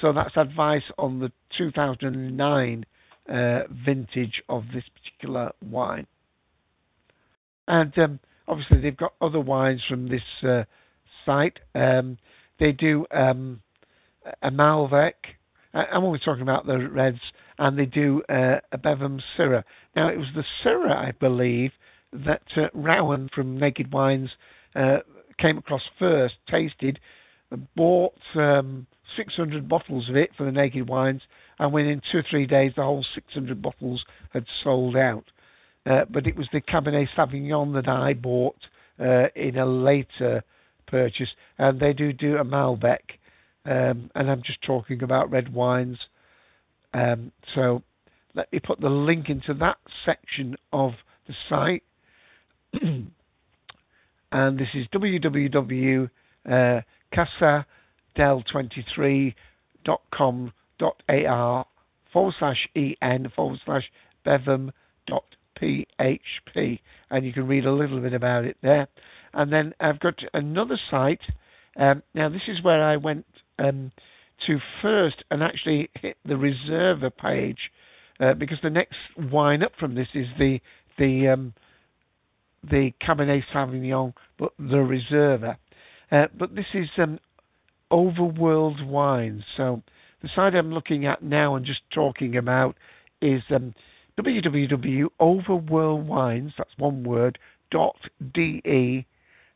So 0.00 0.12
that's 0.12 0.36
advice 0.36 0.90
on 0.96 1.20
the 1.20 1.30
2009 1.56 2.84
uh, 3.28 3.60
vintage 3.84 4.42
of 4.48 4.64
this 4.72 4.84
particular 4.94 5.52
wine. 5.62 6.06
And 7.66 7.96
um, 7.98 8.20
obviously, 8.46 8.80
they've 8.80 8.96
got 8.96 9.14
other 9.20 9.40
wines 9.40 9.82
from 9.88 10.08
this 10.08 10.22
uh, 10.42 10.64
site. 11.26 11.58
Um, 11.74 12.18
they 12.58 12.72
do 12.72 13.06
um, 13.10 13.60
a 14.42 14.50
Malbec. 14.50 15.12
I'm 15.74 16.02
always 16.04 16.22
talking 16.22 16.42
about 16.42 16.66
the 16.66 16.88
reds, 16.88 17.20
and 17.58 17.78
they 17.78 17.84
do 17.84 18.22
uh, 18.28 18.60
a 18.72 18.78
Beviam 18.78 19.20
Syrah. 19.36 19.64
Now, 19.94 20.08
it 20.08 20.16
was 20.16 20.28
the 20.34 20.44
Syrah, 20.64 20.96
I 20.96 21.12
believe, 21.12 21.72
that 22.12 22.42
uh, 22.56 22.68
Rowan 22.72 23.28
from 23.34 23.58
Naked 23.58 23.92
Wines 23.92 24.30
uh, 24.74 24.98
came 25.38 25.58
across 25.58 25.82
first, 25.98 26.34
tasted, 26.50 26.98
bought 27.76 28.14
um, 28.34 28.86
600 29.16 29.68
bottles 29.68 30.08
of 30.08 30.16
it 30.16 30.30
for 30.36 30.44
the 30.44 30.52
Naked 30.52 30.88
Wines, 30.88 31.22
and 31.58 31.72
within 31.72 32.00
two 32.10 32.18
or 32.18 32.24
three 32.28 32.46
days, 32.46 32.72
the 32.76 32.82
whole 32.82 33.04
600 33.14 33.60
bottles 33.60 34.04
had 34.32 34.44
sold 34.62 34.96
out. 34.96 35.24
Uh, 35.86 36.04
but 36.10 36.26
it 36.26 36.36
was 36.36 36.46
the 36.52 36.60
Cabernet 36.60 37.08
Sauvignon 37.16 37.74
that 37.74 37.88
I 37.88 38.14
bought 38.14 38.58
uh, 39.00 39.28
in 39.34 39.56
a 39.56 39.66
later 39.66 40.44
purchase, 40.86 41.30
and 41.58 41.80
they 41.80 41.92
do 41.92 42.12
do 42.12 42.36
a 42.36 42.44
Malbec, 42.44 42.98
um, 43.64 44.10
and 44.14 44.30
I'm 44.30 44.42
just 44.42 44.62
talking 44.62 45.02
about 45.02 45.30
red 45.30 45.52
wines. 45.52 45.98
Um, 46.94 47.32
so 47.54 47.82
let 48.34 48.52
me 48.52 48.60
put 48.60 48.80
the 48.80 48.88
link 48.88 49.28
into 49.28 49.54
that 49.54 49.76
section 50.04 50.56
of 50.72 50.92
the 51.26 51.34
site. 51.48 51.82
and 52.82 54.58
this 54.58 54.68
is 54.74 54.86
www.cavasdel23.com.ar 60.80 61.66
forward 62.12 62.34
slash 62.38 62.68
en 63.02 63.30
forward 63.34 63.60
slash 63.64 63.90
bevam 64.26 64.70
dot 65.06 65.24
php 65.60 66.80
and 67.10 67.24
you 67.24 67.32
can 67.32 67.46
read 67.46 67.66
a 67.66 67.72
little 67.72 68.00
bit 68.00 68.14
about 68.14 68.44
it 68.44 68.56
there 68.62 68.88
and 69.34 69.52
then 69.52 69.74
I've 69.80 70.00
got 70.00 70.14
another 70.32 70.78
site 70.90 71.20
um, 71.76 72.02
now 72.14 72.28
this 72.28 72.42
is 72.48 72.62
where 72.62 72.82
I 72.82 72.96
went 72.96 73.26
um, 73.58 73.92
to 74.46 74.58
first 74.80 75.22
and 75.30 75.42
actually 75.42 75.90
hit 76.00 76.16
the 76.24 76.36
reserver 76.36 77.10
page 77.10 77.70
uh, 78.20 78.34
because 78.34 78.58
the 78.62 78.70
next 78.70 78.96
wine 79.30 79.62
up 79.62 79.72
from 79.78 79.94
this 79.94 80.08
is 80.14 80.26
the 80.38 80.60
the 80.98 81.28
um, 81.28 81.54
the 82.68 82.92
Cabernet 83.00 83.44
Sauvignon, 83.54 84.12
but 84.38 84.52
the 84.58 84.76
Reserva. 84.76 85.56
Uh, 86.10 86.26
but 86.36 86.54
this 86.54 86.66
is 86.74 86.88
um, 86.98 87.18
Overworld 87.92 88.86
Wines. 88.86 89.44
So 89.56 89.82
the 90.22 90.28
site 90.34 90.54
I'm 90.54 90.72
looking 90.72 91.06
at 91.06 91.22
now 91.22 91.56
and 91.56 91.64
just 91.64 91.80
talking 91.92 92.36
about 92.36 92.76
is 93.20 93.42
um, 93.50 93.74
www.overworldwines, 94.18 96.52
that's 96.58 96.70
one 96.76 97.04
word, 97.04 97.38
dot 97.70 97.96
de, 98.34 99.06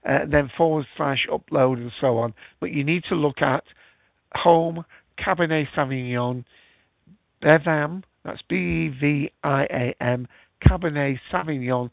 uh, 0.08 0.18
then 0.30 0.48
forward 0.56 0.86
slash 0.96 1.26
upload 1.30 1.78
and 1.78 1.92
so 2.00 2.16
on. 2.18 2.32
But 2.60 2.70
you 2.72 2.84
need 2.84 3.02
to 3.08 3.14
look 3.14 3.42
at 3.42 3.64
home 4.34 4.84
Cabernet 5.18 5.66
Sauvignon, 5.76 6.44
Beviam, 7.42 8.02
that's 8.24 8.40
B 8.48 8.56
E 8.56 8.88
V 9.00 9.30
I 9.42 9.64
A 9.64 9.94
M, 10.02 10.28
Cabernet 10.66 11.18
Sauvignon 11.32 11.90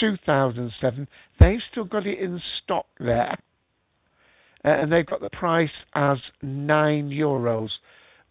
2007. 0.00 1.08
They've 1.40 1.60
still 1.70 1.84
got 1.84 2.06
it 2.06 2.18
in 2.18 2.40
stock 2.62 2.86
there. 2.98 3.36
Uh, 4.64 4.68
and 4.68 4.90
they've 4.90 5.06
got 5.06 5.20
the 5.20 5.30
price 5.30 5.70
as 5.94 6.18
9 6.42 7.10
euros, 7.10 7.68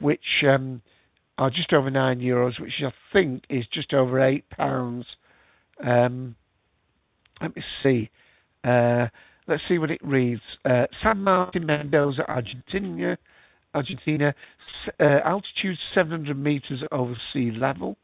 which 0.04 0.44
um, 0.48 0.82
are 1.38 1.50
just 1.50 1.74
over 1.74 1.90
9 1.90 2.20
euros, 2.20 2.60
which 2.60 2.74
I 2.82 2.92
think 3.12 3.44
is 3.50 3.66
just 3.72 3.94
over 3.94 4.22
8 4.22 4.50
pounds. 4.50 5.06
Um, 5.84 6.36
let 7.42 7.56
me 7.56 7.64
see. 7.82 8.10
Uh, 8.64 9.08
let's 9.48 9.64
see 9.68 9.78
what 9.80 9.92
it 9.92 10.02
reads. 10.04 10.42
Uh, 10.64 10.86
San 11.02 11.24
Martin 11.24 11.66
Mendoza, 11.66 12.30
Argentina. 12.30 13.18
Argentina, 13.76 14.36
uh, 15.00 15.20
altitude 15.26 15.78
700 15.94 16.38
meters 16.38 16.84
over 16.92 17.16
sea 17.32 17.52
level. 17.52 17.98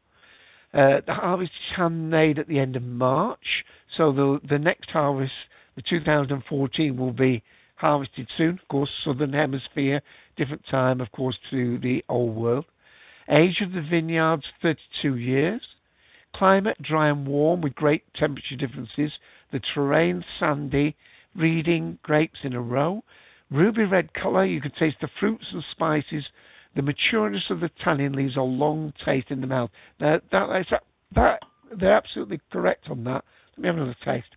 Uh, 0.72 1.00
the 1.06 1.14
harvest 1.14 1.50
is 1.52 1.76
handmade 1.76 2.38
at 2.38 2.48
the 2.48 2.58
end 2.58 2.76
of 2.76 2.82
March, 2.82 3.64
so 3.96 4.12
the 4.12 4.40
the 4.48 4.58
next 4.58 4.90
harvest, 4.90 5.32
the 5.74 5.82
2014, 5.82 6.96
will 6.96 7.12
be 7.12 7.42
harvested 7.76 8.28
soon. 8.36 8.50
Of 8.50 8.68
course, 8.68 8.90
southern 9.04 9.32
hemisphere, 9.32 10.00
different 10.36 10.64
time, 10.70 11.00
of 11.00 11.12
course, 11.12 11.36
to 11.50 11.78
the 11.78 12.04
old 12.08 12.34
world. 12.34 12.64
Age 13.28 13.60
of 13.60 13.72
the 13.72 13.82
vineyards 13.82 14.44
32 14.62 15.16
years. 15.16 15.62
Climate 16.34 16.80
dry 16.82 17.08
and 17.08 17.26
warm 17.26 17.60
with 17.60 17.74
great 17.74 18.02
temperature 18.14 18.56
differences. 18.56 19.12
The 19.52 19.60
terrain 19.74 20.24
sandy. 20.38 20.96
Reading 21.34 21.98
grapes 22.02 22.40
in 22.42 22.54
a 22.54 22.60
row. 22.60 23.04
Ruby 23.50 23.84
red 23.84 24.14
colour. 24.14 24.44
You 24.44 24.60
can 24.60 24.72
taste 24.72 24.96
the 25.00 25.08
fruits 25.18 25.46
and 25.52 25.64
spices 25.70 26.24
the 26.76 26.82
matureness 26.82 27.50
of 27.50 27.60
the 27.60 27.70
tannin 27.82 28.12
leaves 28.12 28.36
a 28.36 28.42
long 28.42 28.92
taste 29.04 29.30
in 29.30 29.40
the 29.40 29.46
mouth. 29.46 29.70
Now, 29.98 30.20
that, 30.30 30.50
that, 30.70 30.82
that 31.14 31.40
they're 31.76 31.96
absolutely 31.96 32.40
correct 32.52 32.88
on 32.88 33.04
that. 33.04 33.24
Let 33.56 33.58
me 33.58 33.66
have 33.66 33.76
another 33.76 33.96
taste. 34.04 34.36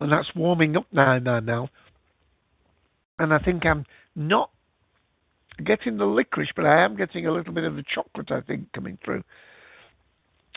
And 0.00 0.12
that's 0.12 0.34
warming 0.34 0.76
up 0.76 0.86
now 0.92 1.16
in 1.16 1.24
my 1.24 1.40
mouth. 1.40 1.70
And 3.18 3.32
I 3.32 3.38
think 3.38 3.64
I'm 3.64 3.84
not 4.14 4.50
getting 5.64 5.96
the 5.96 6.04
licorice, 6.04 6.50
but 6.54 6.66
I 6.66 6.84
am 6.84 6.96
getting 6.96 7.26
a 7.26 7.32
little 7.32 7.52
bit 7.52 7.64
of 7.64 7.76
the 7.76 7.84
chocolate, 7.94 8.30
I 8.30 8.40
think, 8.42 8.72
coming 8.72 8.98
through. 9.04 9.24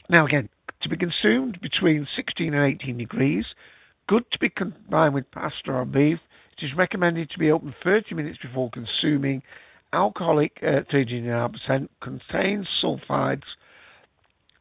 Now, 0.10 0.26
again, 0.26 0.50
to 0.82 0.90
be 0.90 0.98
consumed 0.98 1.60
between 1.62 2.08
16 2.16 2.54
and 2.54 2.74
18 2.74 2.98
degrees, 2.98 3.46
good 4.08 4.30
to 4.32 4.40
be 4.40 4.50
combined 4.50 5.14
with 5.14 5.30
pasta 5.32 5.72
or 5.72 5.86
beef. 5.86 6.20
It 6.58 6.66
is 6.66 6.76
recommended 6.76 7.30
to 7.30 7.40
be 7.40 7.52
opened 7.52 7.76
30 7.84 8.16
minutes 8.16 8.40
before 8.42 8.70
consuming. 8.72 9.42
Alcoholic 9.94 10.60
uh, 10.62 10.82
39% 10.92 11.88
contains 12.02 12.68
sulfides, 12.84 13.44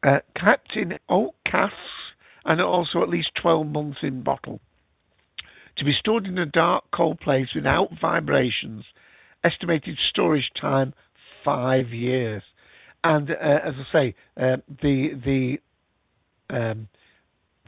uh, 0.03 0.19
kept 0.35 0.75
in 0.75 0.97
oak 1.09 1.35
casks, 1.45 1.75
and 2.45 2.61
also 2.61 3.01
at 3.03 3.09
least 3.09 3.31
12 3.41 3.67
months 3.67 3.99
in 4.01 4.23
bottle. 4.23 4.59
To 5.79 5.85
be 5.85 5.93
stored 5.93 6.27
in 6.27 6.37
a 6.37 6.45
dark, 6.45 6.83
cold 6.93 7.19
place 7.19 7.47
without 7.55 7.89
vibrations. 7.99 8.83
Estimated 9.43 9.97
storage 10.09 10.51
time 10.59 10.93
five 11.43 11.89
years. 11.89 12.43
And 13.03 13.31
uh, 13.31 13.33
as 13.33 13.73
I 13.77 13.91
say, 13.91 14.15
uh, 14.37 14.57
the 14.81 15.57
the 16.49 16.55
um, 16.55 16.87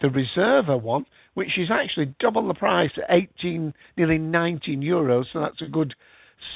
the 0.02 0.10
Reserva 0.10 0.82
one 0.82 1.06
which 1.34 1.58
is 1.58 1.70
actually 1.72 2.14
double 2.20 2.48
the 2.48 2.54
price 2.54 2.92
at 2.98 3.06
18, 3.10 3.74
nearly 3.98 4.18
19 4.18 4.82
euros, 4.82 5.26
so 5.32 5.40
that's 5.40 5.62
a 5.62 5.66
good 5.66 5.96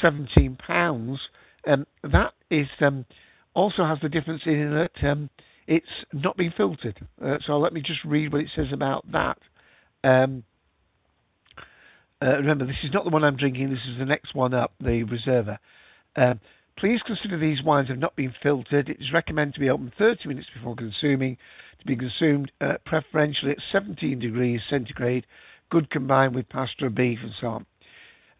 17 0.01 0.57
pounds. 0.57 1.19
Um, 1.67 1.85
that 2.03 2.33
is 2.49 2.67
um, 2.81 3.05
also 3.53 3.85
has 3.85 3.99
the 4.01 4.09
difference 4.09 4.41
in 4.45 4.71
that 4.71 5.09
um, 5.09 5.29
it's 5.67 5.85
not 6.13 6.37
been 6.37 6.53
filtered. 6.55 6.99
Uh, 7.23 7.37
so 7.45 7.57
let 7.57 7.73
me 7.73 7.81
just 7.81 8.03
read 8.03 8.33
what 8.33 8.41
it 8.41 8.49
says 8.55 8.67
about 8.73 9.05
that. 9.11 9.37
Uh, 12.25 12.37
remember, 12.37 12.65
this 12.65 12.75
is 12.83 12.91
not 12.91 13.03
the 13.03 13.11
one 13.11 13.23
I'm 13.23 13.37
drinking. 13.37 13.69
This 13.69 13.85
is 13.87 13.99
the 13.99 14.05
next 14.05 14.33
one 14.33 14.53
up, 14.53 14.73
the 14.79 15.03
Reserva. 15.03 15.59
Um, 16.15 16.39
please 16.75 16.99
consider 17.05 17.37
these 17.37 17.61
wines 17.61 17.89
have 17.89 17.99
not 17.99 18.15
been 18.15 18.33
filtered. 18.41 18.89
It 18.89 18.99
is 18.99 19.13
recommended 19.13 19.53
to 19.55 19.59
be 19.59 19.69
opened 19.69 19.91
30 19.97 20.29
minutes 20.29 20.47
before 20.51 20.75
consuming 20.75 21.37
to 21.79 21.85
be 21.85 21.95
consumed 21.95 22.51
uh, 22.61 22.75
preferentially 22.83 23.51
at 23.51 23.59
17 23.71 24.17
degrees 24.17 24.61
centigrade, 24.67 25.27
good 25.69 25.91
combined 25.91 26.33
with 26.33 26.49
pasta 26.49 26.89
beef 26.89 27.19
and 27.21 27.33
so 27.39 27.47
on. 27.47 27.65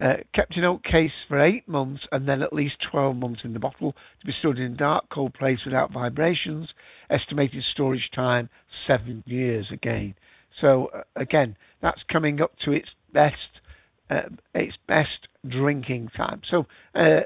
Uh, 0.01 0.15
kept 0.33 0.57
in 0.57 0.63
oak 0.63 0.83
case 0.83 1.11
for 1.27 1.39
eight 1.39 1.67
months 1.67 2.07
and 2.11 2.27
then 2.27 2.41
at 2.41 2.51
least 2.51 2.75
12 2.91 3.15
months 3.15 3.41
in 3.43 3.53
the 3.53 3.59
bottle 3.59 3.93
to 4.19 4.25
be 4.25 4.33
stored 4.39 4.57
in 4.57 4.73
a 4.73 4.77
dark, 4.77 5.05
cold 5.09 5.33
place 5.35 5.59
without 5.63 5.91
vibrations. 5.91 6.69
Estimated 7.11 7.63
storage 7.71 8.09
time 8.15 8.49
seven 8.87 9.23
years 9.27 9.67
again. 9.71 10.15
So 10.59 10.87
uh, 10.87 11.03
again, 11.15 11.55
that's 11.81 12.01
coming 12.11 12.41
up 12.41 12.51
to 12.65 12.71
its 12.71 12.89
best, 13.13 13.61
uh, 14.09 14.21
its 14.53 14.77
best 14.87 15.27
drinking 15.47 16.09
time. 16.15 16.41
So 16.49 16.65
uh, 16.95 17.21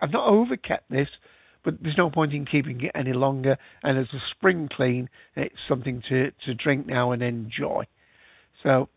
I've 0.00 0.12
not 0.12 0.28
overkept 0.28 0.88
this 0.90 1.08
but 1.64 1.82
there's 1.82 1.96
no 1.96 2.10
point 2.10 2.32
in 2.34 2.44
keeping 2.44 2.80
it 2.82 2.92
any 2.94 3.12
longer. 3.12 3.56
And 3.82 3.98
as 3.98 4.06
a 4.12 4.20
spring 4.30 4.68
clean, 4.70 5.08
it's 5.34 5.54
something 5.66 6.02
to, 6.08 6.30
to 6.44 6.54
drink 6.54 6.86
now 6.86 7.12
and 7.12 7.22
enjoy. 7.22 7.86
So 8.62 8.88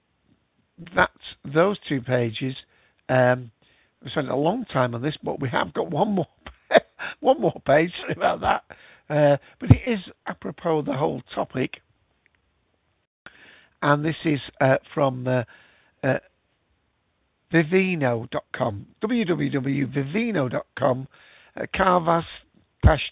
that's 0.96 1.14
those 1.46 1.78
two 1.88 2.02
pages. 2.02 2.56
Um, 3.10 3.52
we 4.04 4.12
spent 4.12 4.30
a 4.30 4.36
long 4.36 4.66
time 4.66 4.94
on 4.94 5.02
this, 5.02 5.18
but 5.24 5.40
we 5.40 5.50
have 5.50 5.74
got 5.74 5.90
one 5.90 6.12
more 6.12 6.28
one 7.22 7.42
more 7.42 7.60
page. 7.66 7.94
About 8.16 8.42
that. 8.42 8.64
Uh, 9.10 9.38
but 9.60 9.72
it 9.72 9.90
is 9.90 10.00
apropos 10.28 10.82
the 10.82 10.94
whole 10.94 11.22
topic. 11.34 11.82
and 13.82 14.04
this 14.04 14.18
is 14.26 14.42
uh, 14.60 14.76
from 14.94 15.26
uh, 15.26 15.44
Vivino.com, 17.52 18.86
www.vivino.com, 19.02 21.08
uh, 21.56 21.66
Cavas 21.74 22.26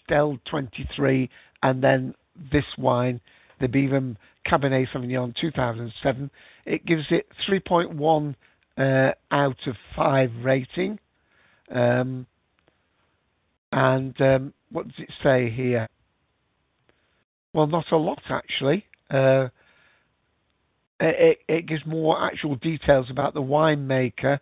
Del 0.08 0.38
23, 0.50 1.28
and 1.62 1.82
then 1.82 2.14
this 2.52 2.64
wine, 2.78 3.20
the 3.60 3.66
Beviam 3.66 4.16
Cabernet 4.46 4.86
Sauvignon 4.92 5.34
2007. 5.40 6.30
It 6.64 6.86
gives 6.86 7.04
it 7.10 7.26
3.1 7.48 8.34
uh, 8.78 9.12
out 9.30 9.56
of 9.66 9.76
5 9.94 10.30
rating. 10.42 10.98
Um, 11.70 12.26
and 13.72 14.20
um, 14.20 14.54
what 14.70 14.86
does 14.86 14.98
it 14.98 15.10
say 15.22 15.50
here? 15.50 15.88
Well, 17.52 17.66
not 17.66 17.90
a 17.90 17.96
lot 17.96 18.22
actually. 18.28 18.86
Uh, 19.10 19.48
it, 21.00 21.38
it, 21.48 21.66
gives 21.66 21.84
more 21.84 22.22
actual 22.24 22.56
details 22.56 23.06
about 23.10 23.34
the 23.34 23.42
winemaker, 23.42 24.38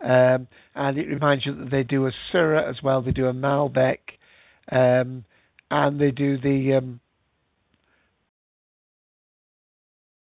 um, 0.00 0.46
and 0.74 0.98
it 0.98 1.08
reminds 1.08 1.46
you 1.46 1.54
that 1.56 1.70
they 1.70 1.82
do 1.82 2.06
a 2.06 2.12
Syrah 2.32 2.68
as 2.68 2.82
well. 2.82 3.02
They 3.02 3.10
do 3.10 3.26
a 3.26 3.32
Malbec, 3.32 3.98
um, 4.70 5.24
and 5.70 6.00
they 6.00 6.10
do 6.10 6.38
the 6.38 6.74
um, 6.74 7.00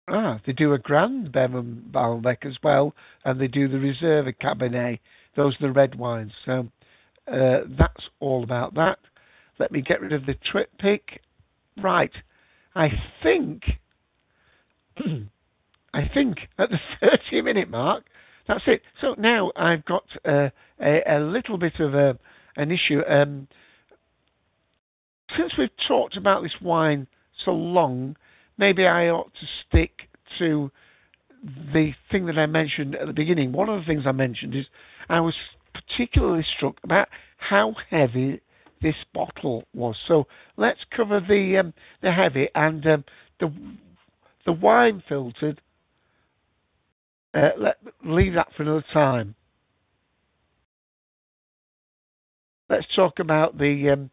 ah, 0.08 0.40
they 0.46 0.52
do 0.52 0.74
a 0.74 0.78
Grand 0.78 1.32
Beviam 1.32 1.90
Malbec 1.92 2.44
as 2.44 2.56
well, 2.62 2.94
and 3.24 3.40
they 3.40 3.48
do 3.48 3.68
the 3.68 3.78
Reserve 3.78 4.26
Cabernet. 4.42 4.98
Those 5.36 5.54
are 5.60 5.68
the 5.68 5.72
red 5.72 5.94
wines. 5.94 6.32
So 6.44 6.68
uh, 7.32 7.60
that's 7.78 8.04
all 8.20 8.42
about 8.44 8.74
that. 8.74 8.98
Let 9.58 9.72
me 9.72 9.80
get 9.80 10.00
rid 10.00 10.12
of 10.12 10.26
the 10.26 10.34
trip 10.50 10.70
pick. 10.78 11.20
Right, 11.82 12.12
I 12.74 12.88
think. 13.22 13.62
I 15.94 16.10
think 16.12 16.38
at 16.58 16.70
the 16.70 16.78
30 17.30 17.42
minute 17.42 17.70
mark, 17.70 18.04
that's 18.48 18.64
it. 18.66 18.82
So 19.00 19.14
now 19.18 19.52
I've 19.56 19.84
got 19.84 20.04
uh, 20.26 20.48
a, 20.80 21.02
a, 21.08 21.20
little 21.20 21.58
bit 21.58 21.78
of 21.80 21.94
a, 21.94 22.18
an 22.56 22.70
issue. 22.70 23.02
Um, 23.08 23.48
since 25.36 25.52
we've 25.56 25.70
talked 25.86 26.16
about 26.16 26.42
this 26.42 26.52
wine 26.60 27.06
so 27.44 27.52
long, 27.52 28.16
maybe 28.58 28.86
I 28.86 29.08
ought 29.08 29.32
to 29.40 29.46
stick 29.66 30.08
to 30.38 30.70
the 31.72 31.92
thing 32.10 32.26
that 32.26 32.38
I 32.38 32.46
mentioned 32.46 32.94
at 32.94 33.06
the 33.06 33.12
beginning. 33.12 33.52
One 33.52 33.68
of 33.68 33.80
the 33.80 33.86
things 33.86 34.04
I 34.06 34.12
mentioned 34.12 34.54
is 34.54 34.66
I 35.08 35.20
was 35.20 35.34
particularly 35.72 36.44
struck 36.56 36.76
about 36.84 37.08
how 37.38 37.74
heavy 37.90 38.40
this 38.80 38.94
bottle 39.14 39.64
was. 39.74 39.96
So 40.06 40.26
let's 40.56 40.80
cover 40.94 41.20
the 41.20 41.58
um, 41.58 41.74
the 42.02 42.12
heavy 42.12 42.48
and 42.54 42.86
um, 42.86 43.04
the 43.40 43.52
the 44.44 44.52
wine 44.52 45.02
filtered 45.08 45.60
uh, 47.34 47.50
let 47.58 47.76
leave 48.04 48.34
that 48.34 48.48
for 48.56 48.62
another 48.62 48.84
time. 48.92 49.34
Let's 52.68 52.86
talk 52.94 53.18
about 53.18 53.58
the 53.58 53.90
um, 53.90 54.10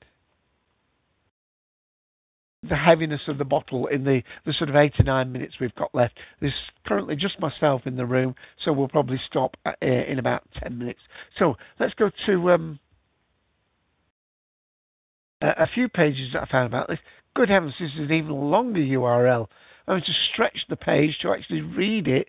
the 2.67 2.75
heaviness 2.75 3.21
of 3.27 3.37
the 3.37 3.45
bottle 3.45 3.87
in 3.87 4.03
the, 4.03 4.21
the 4.45 4.53
sort 4.53 4.69
of 4.69 4.75
eight 4.75 4.93
to 4.95 5.03
nine 5.03 5.31
minutes 5.31 5.55
we've 5.61 5.75
got 5.75 5.93
left. 5.95 6.17
There's 6.41 6.53
currently 6.85 7.15
just 7.15 7.39
myself 7.39 7.83
in 7.85 7.95
the 7.95 8.05
room, 8.05 8.35
so 8.63 8.73
we'll 8.73 8.89
probably 8.89 9.19
stop 9.27 9.55
uh, 9.65 9.71
in 9.81 10.19
about 10.19 10.43
ten 10.61 10.77
minutes. 10.77 10.99
So 11.37 11.55
let's 11.79 11.93
go 11.93 12.11
to 12.25 12.51
um, 12.51 12.79
a, 15.41 15.47
a 15.47 15.67
few 15.73 15.87
pages 15.87 16.33
that 16.33 16.43
I 16.43 16.51
found 16.51 16.67
about 16.67 16.87
this. 16.89 16.99
Good 17.35 17.49
heavens, 17.49 17.75
this 17.79 17.91
is 17.93 17.99
an 17.99 18.11
even 18.11 18.31
longer 18.31 18.81
URL. 18.81 19.47
I'm 19.87 19.93
going 19.93 20.03
to 20.03 20.13
stretch 20.33 20.65
the 20.69 20.75
page 20.75 21.17
to 21.21 21.31
actually 21.31 21.61
read 21.61 22.07
it 22.07 22.27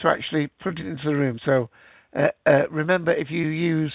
to 0.00 0.08
actually 0.08 0.48
put 0.62 0.78
it 0.78 0.86
into 0.86 1.04
the 1.04 1.14
room. 1.14 1.38
So 1.44 1.68
uh, 2.16 2.28
uh, 2.46 2.68
remember, 2.70 3.12
if 3.12 3.30
you 3.30 3.46
use 3.46 3.92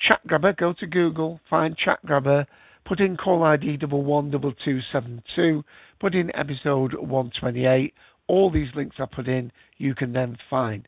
Chat 0.00 0.20
Grabber, 0.26 0.52
go 0.52 0.74
to 0.74 0.86
Google, 0.86 1.40
find 1.48 1.74
Chat 1.76 2.04
Grabber, 2.06 2.46
put 2.84 3.00
in 3.00 3.16
call 3.16 3.44
ID 3.44 3.78
double 3.78 4.04
one 4.04 4.30
double 4.30 4.52
two 4.64 4.80
seven 4.92 5.22
two, 5.34 5.64
put 6.00 6.14
in 6.14 6.34
episode 6.36 6.94
one 6.94 7.32
twenty 7.38 7.66
eight. 7.66 7.94
All 8.26 8.50
these 8.50 8.68
links 8.74 8.96
are 8.98 9.08
put 9.08 9.28
in, 9.28 9.52
you 9.78 9.94
can 9.94 10.12
then 10.12 10.36
find. 10.48 10.86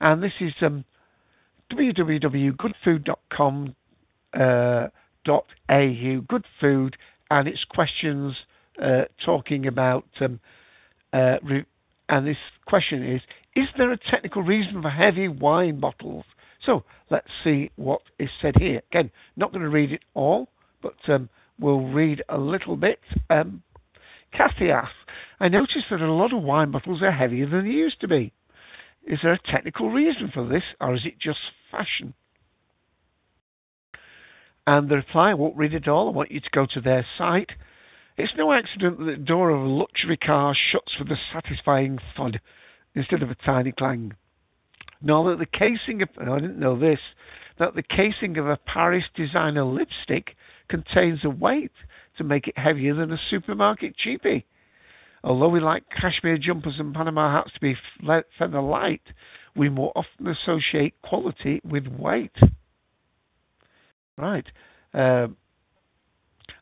And 0.00 0.22
this 0.22 0.32
is 0.40 0.52
um, 0.60 0.84
www.goodfood.com 1.72 3.74
uh, 4.34 4.88
dot 5.24 5.46
au 5.68 6.20
good 6.28 6.44
food 6.60 6.96
and 7.30 7.48
it's 7.48 7.64
questions 7.64 8.34
uh, 8.82 9.02
talking 9.24 9.66
about 9.66 10.04
um, 10.20 10.40
uh, 11.12 11.36
re- 11.42 11.64
and 12.08 12.26
this 12.26 12.36
question 12.66 13.04
is 13.04 13.20
is 13.56 13.68
there 13.78 13.90
a 13.90 13.98
technical 14.10 14.42
reason 14.42 14.82
for 14.82 14.90
heavy 14.90 15.28
wine 15.28 15.80
bottles? 15.80 16.26
So 16.64 16.84
let's 17.10 17.30
see 17.42 17.70
what 17.76 18.02
is 18.18 18.28
said 18.40 18.54
here. 18.58 18.82
Again, 18.92 19.10
not 19.36 19.50
going 19.50 19.62
to 19.62 19.70
read 19.70 19.92
it 19.92 20.02
all, 20.14 20.48
but 20.82 20.96
um, 21.08 21.30
we'll 21.58 21.80
read 21.80 22.22
a 22.28 22.36
little 22.36 22.76
bit. 22.76 23.00
Um, 23.30 23.62
Kathy 24.32 24.70
asks, 24.70 24.92
I 25.40 25.48
noticed 25.48 25.86
that 25.90 26.02
a 26.02 26.12
lot 26.12 26.34
of 26.34 26.42
wine 26.42 26.70
bottles 26.70 27.00
are 27.02 27.10
heavier 27.10 27.48
than 27.48 27.64
they 27.64 27.70
used 27.70 28.00
to 28.02 28.08
be. 28.08 28.32
Is 29.06 29.20
there 29.22 29.32
a 29.32 29.50
technical 29.50 29.90
reason 29.90 30.30
for 30.32 30.46
this, 30.46 30.64
or 30.80 30.94
is 30.94 31.06
it 31.06 31.18
just 31.18 31.38
fashion? 31.70 32.12
And 34.66 34.88
the 34.88 34.96
reply, 34.96 35.30
I 35.30 35.34
won't 35.34 35.56
read 35.56 35.72
it 35.72 35.88
all. 35.88 36.08
I 36.08 36.12
want 36.12 36.32
you 36.32 36.40
to 36.40 36.50
go 36.52 36.66
to 36.74 36.80
their 36.80 37.06
site. 37.16 37.50
It's 38.18 38.32
no 38.36 38.52
accident 38.52 38.98
that 38.98 39.04
the 39.04 39.16
door 39.16 39.50
of 39.50 39.62
a 39.62 39.68
luxury 39.68 40.16
car 40.16 40.54
shuts 40.72 40.92
with 40.98 41.08
a 41.10 41.16
satisfying 41.32 41.98
thud 42.16 42.40
instead 42.96 43.22
of 43.22 43.30
a 43.30 43.36
tiny 43.36 43.70
clang. 43.70 44.14
Nor 45.00 45.30
that 45.30 45.38
the 45.38 45.46
casing 45.46 46.02
of, 46.02 46.08
I 46.18 46.40
didn't 46.40 46.58
know 46.58 46.78
this, 46.78 46.98
that 47.58 47.74
the 47.74 47.82
casing 47.82 48.38
of 48.38 48.48
a 48.48 48.56
Paris 48.56 49.04
designer 49.14 49.64
lipstick 49.64 50.34
contains 50.68 51.20
a 51.22 51.30
weight 51.30 51.72
to 52.18 52.24
make 52.24 52.48
it 52.48 52.58
heavier 52.58 52.94
than 52.94 53.12
a 53.12 53.20
supermarket 53.30 53.94
cheapie. 53.96 54.44
Although 55.22 55.48
we 55.48 55.60
like 55.60 55.84
cashmere 55.90 56.38
jumpers 56.38 56.76
and 56.78 56.94
Panama 56.94 57.30
hats 57.32 57.52
to 57.54 57.60
be 57.60 57.76
feather 58.38 58.60
light, 58.60 59.02
we 59.54 59.68
more 59.68 59.92
often 59.94 60.28
associate 60.28 60.94
quality 61.02 61.60
with 61.64 61.86
weight. 61.86 62.36
Right. 64.16 64.46
Uh, 64.94 65.28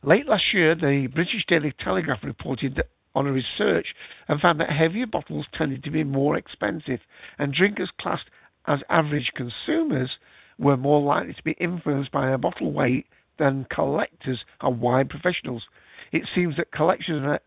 late 0.03 0.27
last 0.27 0.53
year, 0.53 0.75
the 0.75 1.07
British 1.13 1.45
Daily 1.47 1.73
Telegraph 1.79 2.23
reported 2.23 2.75
that 2.75 2.89
on 3.15 3.27
a 3.27 3.31
research 3.31 3.87
and 4.27 4.39
found 4.39 4.59
that 4.59 4.69
heavier 4.69 5.07
bottles 5.07 5.45
tended 5.53 5.83
to 5.83 5.91
be 5.91 6.03
more 6.03 6.37
expensive, 6.37 6.99
and 7.39 7.53
drinkers 7.53 7.89
classed 7.99 8.29
as 8.67 8.79
average 8.89 9.31
consumers 9.35 10.11
were 10.57 10.77
more 10.77 11.01
likely 11.01 11.33
to 11.33 11.43
be 11.43 11.51
influenced 11.53 12.11
by 12.11 12.29
a 12.29 12.37
bottle 12.37 12.71
weight 12.71 13.07
than 13.37 13.65
collectors 13.69 14.39
and 14.61 14.79
wine 14.79 15.07
professionals. 15.07 15.63
It 16.11 16.23
seems 16.33 16.55
that 16.57 16.71
collectors 16.71 17.39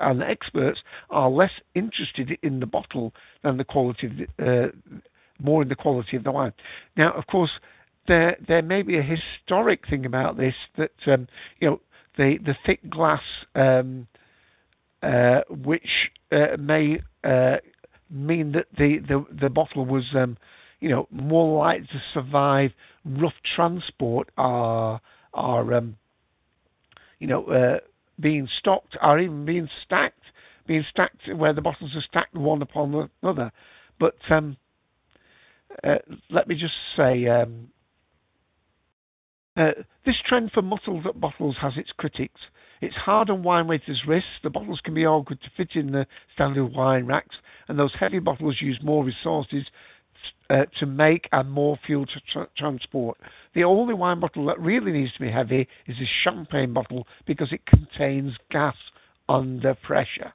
and 0.00 0.22
experts 0.22 0.80
are 1.10 1.30
less 1.30 1.52
interested 1.74 2.36
in 2.42 2.60
the 2.60 2.66
bottle 2.66 3.12
than 3.42 3.56
the 3.56 3.64
quality 3.64 4.26
the, 4.38 4.44
uh, 4.44 4.96
more 5.38 5.62
in 5.62 5.68
the 5.68 5.74
quality 5.74 6.16
of 6.16 6.24
the 6.24 6.32
wine. 6.32 6.52
Now, 6.96 7.12
of 7.12 7.26
course, 7.26 7.50
there 8.08 8.36
there 8.46 8.62
may 8.62 8.82
be 8.82 8.98
a 8.98 9.02
historic 9.02 9.88
thing 9.88 10.04
about 10.06 10.36
this 10.36 10.54
that 10.76 10.92
um, 11.06 11.28
you 11.60 11.70
know 11.70 11.80
the 12.16 12.38
the 12.44 12.56
thick 12.66 12.88
glass 12.90 13.22
um, 13.54 14.08
which 15.48 16.10
uh, 16.30 16.56
may 16.58 17.00
uh, 17.24 17.56
mean 18.10 18.52
that 18.52 18.66
the, 18.76 18.98
the, 19.08 19.24
the 19.40 19.50
bottle 19.50 19.84
was, 19.84 20.04
um, 20.14 20.36
you 20.80 20.88
know, 20.88 21.08
more 21.10 21.58
likely 21.58 21.86
to 21.86 22.02
survive 22.14 22.70
rough 23.04 23.34
transport 23.54 24.30
are, 24.36 25.00
are 25.34 25.74
um, 25.74 25.96
you 27.18 27.26
know, 27.26 27.44
uh, 27.46 27.78
being 28.20 28.48
stocked 28.58 28.96
or 29.02 29.18
even 29.18 29.44
being 29.44 29.68
stacked, 29.84 30.22
being 30.66 30.84
stacked 30.90 31.28
where 31.36 31.52
the 31.52 31.62
bottles 31.62 31.94
are 31.94 32.02
stacked 32.02 32.34
one 32.34 32.62
upon 32.62 33.08
another. 33.22 33.52
But 33.98 34.16
um, 34.30 34.56
uh, 35.84 35.96
let 36.30 36.48
me 36.48 36.54
just 36.54 36.74
say, 36.96 37.26
um, 37.26 37.68
uh, 39.56 39.70
this 40.06 40.16
trend 40.26 40.50
for 40.52 40.62
muddled 40.62 41.06
bottles 41.20 41.56
has 41.60 41.74
its 41.76 41.90
critics. 41.96 42.40
It's 42.82 42.96
hard 42.96 43.30
on 43.30 43.44
wine 43.44 43.68
waiters' 43.68 44.02
wrists. 44.08 44.28
The 44.42 44.50
bottles 44.50 44.80
can 44.82 44.92
be 44.92 45.06
awkward 45.06 45.40
to 45.42 45.50
fit 45.56 45.76
in 45.76 45.92
the 45.92 46.04
standard 46.34 46.66
wine 46.66 47.06
racks, 47.06 47.36
and 47.68 47.78
those 47.78 47.94
heavy 47.98 48.18
bottles 48.18 48.60
use 48.60 48.78
more 48.82 49.04
resources 49.04 49.64
uh, 50.50 50.64
to 50.80 50.86
make 50.86 51.28
and 51.30 51.48
more 51.48 51.78
fuel 51.86 52.06
to 52.06 52.20
tra- 52.32 52.48
transport. 52.58 53.18
The 53.54 53.62
only 53.62 53.94
wine 53.94 54.18
bottle 54.18 54.46
that 54.46 54.58
really 54.58 54.90
needs 54.90 55.12
to 55.12 55.20
be 55.20 55.30
heavy 55.30 55.68
is 55.86 55.96
a 55.98 56.10
champagne 56.24 56.72
bottle 56.72 57.06
because 57.24 57.52
it 57.52 57.64
contains 57.66 58.32
gas 58.50 58.74
under 59.28 59.74
pressure. 59.74 60.32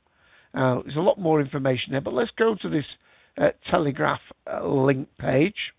There's 0.53 0.95
a 0.95 1.01
lot 1.01 1.19
more 1.19 1.41
information 1.41 1.91
there, 1.91 2.01
but 2.01 2.13
let's 2.13 2.31
go 2.37 2.55
to 2.61 2.69
this 2.69 2.85
uh, 3.37 3.49
Telegraph 3.69 4.21
uh, 4.51 4.65
link 4.65 5.09
page. 5.19 5.73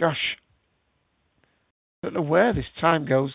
Gosh, 0.00 0.38
I 2.02 2.06
don't 2.06 2.14
know 2.14 2.22
where 2.22 2.54
this 2.54 2.64
time 2.80 3.04
goes 3.04 3.34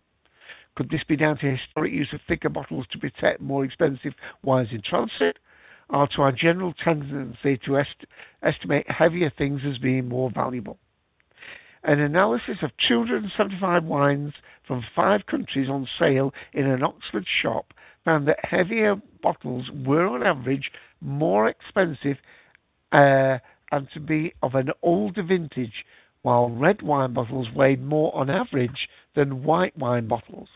Could 0.76 0.90
this 0.90 1.04
be 1.08 1.18
down 1.18 1.38
to 1.40 1.52
historic 1.52 1.92
use 1.92 2.10
of 2.14 2.22
thicker 2.28 2.50
bottles 2.50 2.86
to 2.92 3.00
protect 3.00 3.42
more 3.42 3.66
expensive 3.66 4.14
wines 4.44 4.70
in 4.72 4.82
transit, 4.82 5.38
or 5.90 6.08
to 6.08 6.22
our 6.22 6.32
general 6.32 6.74
tendency 6.74 7.58
to 7.66 7.78
est- 7.78 8.06
estimate 8.42 8.90
heavier 8.90 9.30
things 9.38 9.62
as 9.66 9.78
being 9.78 10.08
more 10.08 10.32
valuable? 10.32 10.78
An 11.84 12.00
analysis 12.00 12.58
of 12.62 12.72
275 12.88 13.84
wines 13.84 14.34
from 14.66 14.84
five 14.96 15.26
countries 15.26 15.68
on 15.68 15.88
sale 16.00 16.34
in 16.54 16.68
an 16.68 16.84
Oxford 16.84 17.26
shop 17.42 17.74
found 18.06 18.28
that 18.28 18.38
heavier 18.44 18.96
bottles 19.22 19.70
were 19.86 20.08
on 20.08 20.24
average 20.24 20.72
more 21.02 21.48
expensive 21.48 22.18
uh, 22.92 23.38
and 23.72 23.88
to 23.94 24.00
be 24.00 24.34
of 24.42 24.56
an 24.56 24.70
older 24.82 25.24
vintage, 25.24 25.86
while 26.24 26.50
red 26.50 26.82
wine 26.82 27.14
bottles 27.14 27.48
weighed 27.56 27.82
more 27.82 28.14
on 28.16 28.30
average 28.30 28.90
than 29.16 29.44
white 29.44 29.76
wine 29.78 30.08
bottles. 30.08 30.50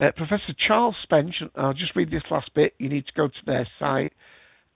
Uh, 0.00 0.10
Professor 0.16 0.54
Charles 0.66 0.94
Spence, 1.02 1.34
I'll 1.56 1.74
just 1.74 1.94
read 1.94 2.10
this 2.10 2.22
last 2.30 2.50
bit, 2.54 2.74
you 2.78 2.88
need 2.88 3.06
to 3.06 3.12
go 3.12 3.28
to 3.28 3.44
their 3.44 3.68
site. 3.78 4.14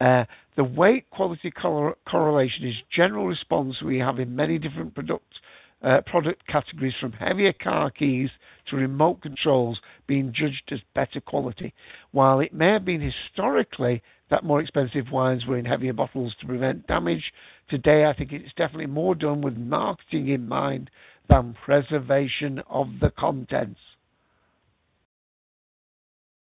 Uh, 0.00 0.24
the 0.56 0.64
weight 0.64 1.08
quality 1.10 1.50
cor- 1.50 1.96
correlation 2.06 2.66
is 2.66 2.74
general 2.94 3.26
response 3.26 3.80
we 3.80 3.98
have 3.98 4.18
in 4.18 4.36
many 4.36 4.58
different 4.58 4.94
products 4.94 5.36
uh, 5.84 6.00
product 6.06 6.46
categories 6.46 6.94
from 6.98 7.12
heavier 7.12 7.52
car 7.52 7.90
keys 7.90 8.30
to 8.68 8.76
remote 8.76 9.20
controls 9.20 9.78
being 10.06 10.32
judged 10.34 10.72
as 10.72 10.80
better 10.94 11.20
quality. 11.20 11.74
While 12.12 12.40
it 12.40 12.54
may 12.54 12.68
have 12.68 12.84
been 12.84 13.02
historically 13.02 14.02
that 14.30 14.44
more 14.44 14.60
expensive 14.60 15.10
wines 15.12 15.44
were 15.44 15.58
in 15.58 15.66
heavier 15.66 15.92
bottles 15.92 16.34
to 16.40 16.46
prevent 16.46 16.86
damage, 16.86 17.32
today 17.68 18.06
I 18.06 18.14
think 18.14 18.32
it's 18.32 18.54
definitely 18.56 18.86
more 18.86 19.14
done 19.14 19.42
with 19.42 19.56
marketing 19.56 20.28
in 20.28 20.48
mind 20.48 20.90
than 21.28 21.56
preservation 21.64 22.62
of 22.70 22.88
the 23.00 23.10
contents. 23.10 23.80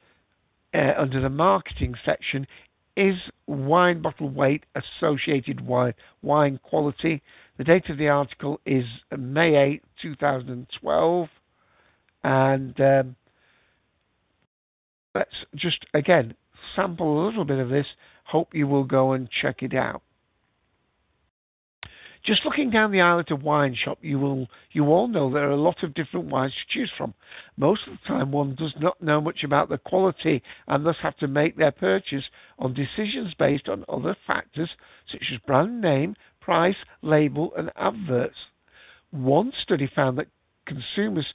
uh, 0.74 0.94
under 0.98 1.22
the 1.22 1.30
marketing 1.30 1.94
section. 2.06 2.48
Is 2.96 3.16
wine 3.46 4.02
bottle 4.02 4.30
weight 4.30 4.64
associated 4.74 5.68
wine 5.68 5.96
wine 6.22 6.62
quality? 6.64 7.22
The 7.58 7.66
date 7.66 7.90
of 7.90 7.98
the 7.98 8.08
article 8.08 8.62
is 8.66 8.86
May 9.18 9.56
8, 9.56 9.84
2012, 10.02 11.28
and 12.24 12.80
um, 12.80 13.18
let's 15.16 15.34
just 15.56 15.86
again 15.94 16.36
sample 16.76 17.24
a 17.24 17.26
little 17.26 17.46
bit 17.46 17.60
of 17.60 17.70
this. 17.70 17.88
Hope 18.26 18.54
you 18.54 18.68
will 18.68 18.84
go 18.84 19.14
and 19.14 19.30
check 19.42 19.64
it 19.64 19.74
out. 19.74 20.02
Just 22.26 22.44
looking 22.44 22.72
down 22.72 22.92
the 22.92 23.02
aisle 23.02 23.20
at 23.20 23.30
a 23.30 23.36
wine 23.36 23.76
shop, 23.76 24.00
you 24.02 24.18
will 24.18 24.48
you 24.72 24.86
all 24.86 25.08
know 25.08 25.32
there 25.32 25.48
are 25.48 25.52
a 25.52 25.56
lot 25.56 25.84
of 25.84 25.94
different 25.94 26.26
wines 26.26 26.54
to 26.54 26.74
choose 26.74 26.92
from. 26.98 27.14
Most 27.56 27.82
of 27.88 27.94
the 27.94 28.08
time, 28.08 28.32
one 28.32 28.56
does 28.56 28.74
not 28.80 29.00
know 29.00 29.22
much 29.22 29.44
about 29.44 29.70
the 29.70 29.78
quality 29.78 30.42
and 30.68 30.84
thus 30.84 30.96
have 31.04 31.16
to 31.18 31.28
make 31.28 31.56
their 31.56 31.72
purchase 31.72 32.24
on 32.58 32.74
decisions 32.74 33.36
based 33.38 33.70
on 33.70 33.86
other 33.88 34.16
factors 34.26 34.72
such 35.12 35.24
as 35.32 35.40
brand 35.46 35.82
name, 35.82 36.16
price, 36.42 36.76
label, 37.04 37.54
and 37.56 37.72
adverts. 37.76 38.38
One 39.12 39.54
study 39.62 39.88
found 39.96 40.18
that 40.18 40.28
consumers 40.66 41.28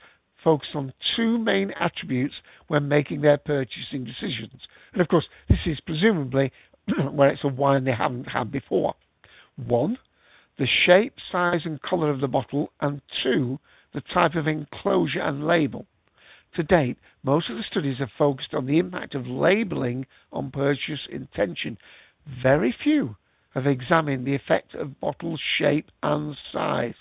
focus 0.43 0.68
on 0.74 0.93
two 1.16 1.38
main 1.38 1.70
attributes 1.72 2.34
when 2.68 2.88
making 2.88 3.20
their 3.20 3.38
purchasing 3.38 4.05
decisions. 4.05 4.61
And 4.93 5.01
of 5.01 5.09
course, 5.09 5.26
this 5.49 5.59
is 5.66 5.80
presumably 5.80 6.53
when 7.12 7.30
it's 7.30 7.45
a 7.45 7.49
wine 7.49 7.84
they 7.84 7.93
haven't 7.93 8.24
had 8.24 8.51
before. 8.51 8.95
One, 9.66 9.99
the 10.59 10.66
shape, 10.86 11.14
size, 11.30 11.62
and 11.64 11.80
colour 11.82 12.11
of 12.11 12.20
the 12.20 12.28
bottle, 12.28 12.72
and 12.80 13.01
two, 13.22 13.59
the 13.95 14.01
type 14.01 14.34
of 14.34 14.47
enclosure 14.47 15.20
and 15.20 15.47
label. 15.47 15.86
To 16.57 16.62
date, 16.62 16.99
most 17.22 17.49
of 17.49 17.57
the 17.57 17.62
studies 17.62 17.99
have 17.99 18.11
focused 18.18 18.55
on 18.55 18.66
the 18.66 18.78
impact 18.78 19.14
of 19.14 19.26
labelling 19.26 20.07
on 20.32 20.51
purchase 20.51 21.01
intention. 21.11 21.78
Very 22.43 22.74
few 22.82 23.16
have 23.55 23.66
examined 23.66 24.26
the 24.26 24.34
effect 24.34 24.74
of 24.74 25.01
bottle 25.01 25.38
shape 25.59 25.91
and 26.03 26.36
size. 26.53 26.95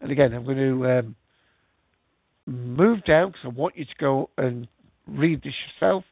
And 0.00 0.10
again, 0.10 0.32
I'm 0.32 0.44
going 0.44 0.56
to 0.56 0.90
um, 0.90 1.16
move 2.50 3.04
down 3.04 3.28
because 3.28 3.44
I 3.44 3.48
want 3.48 3.76
you 3.76 3.84
to 3.84 3.94
go 3.98 4.30
and 4.36 4.68
read 5.06 5.42
this 5.42 5.54
yourself. 5.66 6.04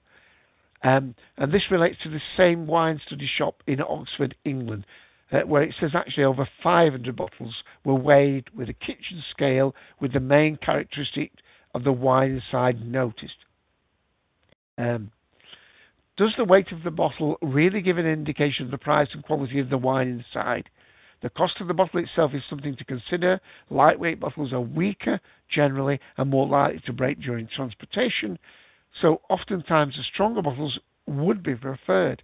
Um, 0.82 1.14
and 1.36 1.52
this 1.52 1.70
relates 1.70 1.96
to 2.04 2.10
the 2.10 2.20
same 2.36 2.66
wine 2.66 3.00
study 3.04 3.28
shop 3.36 3.62
in 3.66 3.80
Oxford, 3.80 4.36
England, 4.44 4.86
uh, 5.32 5.40
where 5.40 5.62
it 5.62 5.74
says 5.80 5.90
actually 5.94 6.24
over 6.24 6.48
500 6.62 7.16
bottles 7.16 7.54
were 7.84 7.94
weighed 7.94 8.44
with 8.56 8.68
a 8.68 8.72
kitchen 8.72 9.22
scale 9.30 9.74
with 10.00 10.12
the 10.12 10.20
main 10.20 10.56
characteristic 10.56 11.32
of 11.74 11.84
the 11.84 11.92
wine 11.92 12.40
inside 12.42 12.86
noticed. 12.86 13.44
Um, 14.78 15.10
does 16.16 16.32
the 16.36 16.44
weight 16.44 16.72
of 16.72 16.82
the 16.84 16.90
bottle 16.90 17.38
really 17.42 17.80
give 17.80 17.98
an 17.98 18.06
indication 18.06 18.64
of 18.64 18.70
the 18.70 18.78
price 18.78 19.08
and 19.12 19.22
quality 19.22 19.58
of 19.60 19.70
the 19.70 19.78
wine 19.78 20.08
inside? 20.08 20.68
The 21.20 21.30
cost 21.30 21.60
of 21.60 21.66
the 21.66 21.74
bottle 21.74 22.00
itself 22.00 22.32
is 22.34 22.42
something 22.48 22.76
to 22.76 22.84
consider. 22.84 23.40
Lightweight 23.70 24.20
bottles 24.20 24.52
are 24.52 24.60
weaker 24.60 25.20
generally 25.48 26.00
and 26.16 26.30
more 26.30 26.46
likely 26.46 26.80
to 26.86 26.92
break 26.92 27.20
during 27.20 27.48
transportation, 27.48 28.38
so 29.00 29.20
oftentimes 29.28 29.96
the 29.96 30.04
stronger 30.04 30.42
bottles 30.42 30.78
would 31.06 31.42
be 31.42 31.56
preferred. 31.56 32.22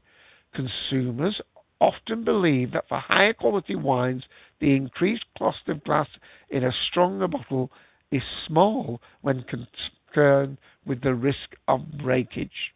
Consumers 0.54 1.40
often 1.80 2.24
believe 2.24 2.72
that 2.72 2.88
for 2.88 2.98
higher 2.98 3.32
quality 3.32 3.74
wines, 3.74 4.24
the 4.60 4.76
increased 4.76 5.24
cost 5.36 5.68
of 5.68 5.82
glass 5.84 6.08
in 6.50 6.64
a 6.64 6.72
stronger 6.88 7.26
bottle 7.26 7.70
is 8.12 8.22
small 8.46 9.00
when 9.22 9.42
concerned 9.44 10.56
with 10.86 11.02
the 11.02 11.14
risk 11.14 11.56
of 11.66 11.80
breakage. 11.98 12.73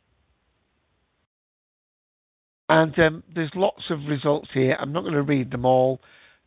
And 2.69 2.99
um, 2.99 3.23
there's 3.35 3.51
lots 3.55 3.85
of 3.91 4.07
results 4.07 4.49
here. 4.53 4.77
I'm 4.79 4.93
not 4.93 5.03
going 5.03 5.15
to 5.15 5.23
read 5.23 5.51
them 5.51 5.65
all. 5.65 6.01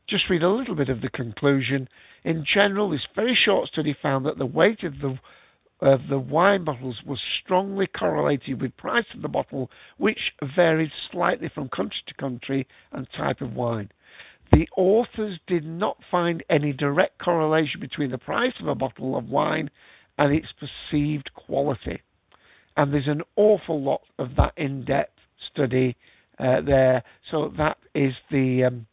Just 0.07 0.29
read 0.29 0.43
a 0.43 0.49
little 0.49 0.75
bit 0.75 0.89
of 0.89 1.01
the 1.01 1.09
conclusion. 1.09 1.87
In 2.23 2.45
general, 2.45 2.89
this 2.89 3.07
very 3.15 3.35
short 3.35 3.69
study 3.69 3.95
found 4.01 4.25
that 4.25 4.37
the 4.37 4.45
weight 4.45 4.83
of 4.83 4.99
the 4.99 5.17
of 5.81 6.01
the 6.09 6.19
wine 6.19 6.63
bottles 6.63 6.97
was 7.07 7.19
strongly 7.43 7.87
correlated 7.87 8.61
with 8.61 8.77
price 8.77 9.05
of 9.15 9.23
the 9.23 9.27
bottle, 9.27 9.71
which 9.97 10.31
varied 10.55 10.91
slightly 11.11 11.49
from 11.49 11.67
country 11.69 12.03
to 12.05 12.13
country 12.13 12.67
and 12.91 13.07
type 13.17 13.41
of 13.41 13.53
wine. 13.53 13.89
The 14.51 14.67
authors 14.77 15.39
did 15.47 15.65
not 15.65 15.97
find 16.11 16.43
any 16.51 16.71
direct 16.71 17.17
correlation 17.17 17.79
between 17.79 18.11
the 18.11 18.19
price 18.19 18.53
of 18.59 18.67
a 18.67 18.75
bottle 18.75 19.17
of 19.17 19.29
wine 19.29 19.71
and 20.19 20.31
its 20.31 20.49
perceived 20.51 21.33
quality. 21.33 22.01
And 22.77 22.93
there's 22.93 23.07
an 23.07 23.23
awful 23.35 23.81
lot 23.81 24.01
of 24.19 24.35
that 24.35 24.53
in 24.57 24.85
depth 24.85 25.17
study 25.51 25.95
uh, 26.39 26.61
there. 26.61 27.03
So 27.29 27.53
that 27.57 27.77
is 27.93 28.13
the 28.31 28.65
um, 28.65 28.87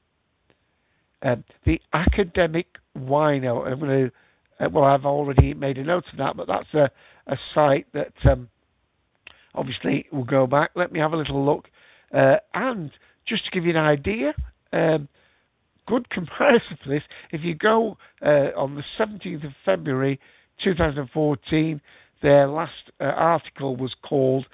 uh, 1.22 1.36
the 1.64 1.80
academic 1.92 2.66
wino. 2.96 3.66
I'm 3.66 3.80
going 3.80 4.10
to, 4.10 4.64
uh, 4.64 4.68
well, 4.70 4.84
I've 4.84 5.04
already 5.04 5.54
made 5.54 5.78
a 5.78 5.84
note 5.84 6.04
of 6.12 6.18
that, 6.18 6.36
but 6.36 6.46
that's 6.46 6.72
a, 6.74 6.90
a 7.26 7.36
site 7.54 7.86
that 7.92 8.12
um, 8.24 8.48
obviously 9.54 10.06
will 10.12 10.24
go 10.24 10.46
back. 10.46 10.70
Let 10.74 10.92
me 10.92 11.00
have 11.00 11.12
a 11.12 11.16
little 11.16 11.44
look. 11.44 11.68
Uh, 12.14 12.36
and 12.54 12.90
just 13.26 13.44
to 13.44 13.50
give 13.50 13.64
you 13.64 13.70
an 13.70 13.76
idea, 13.76 14.32
um, 14.72 15.08
good 15.86 16.08
comparison 16.10 16.78
for 16.82 16.90
this, 16.90 17.02
if 17.32 17.42
you 17.42 17.54
go 17.54 17.98
uh, 18.24 18.50
on 18.56 18.74
the 18.76 18.84
17th 18.98 19.44
of 19.44 19.52
February 19.64 20.20
2014, 20.62 21.80
their 22.22 22.46
last 22.48 22.72
uh, 23.00 23.04
article 23.04 23.76
was 23.76 23.94
called 24.02 24.46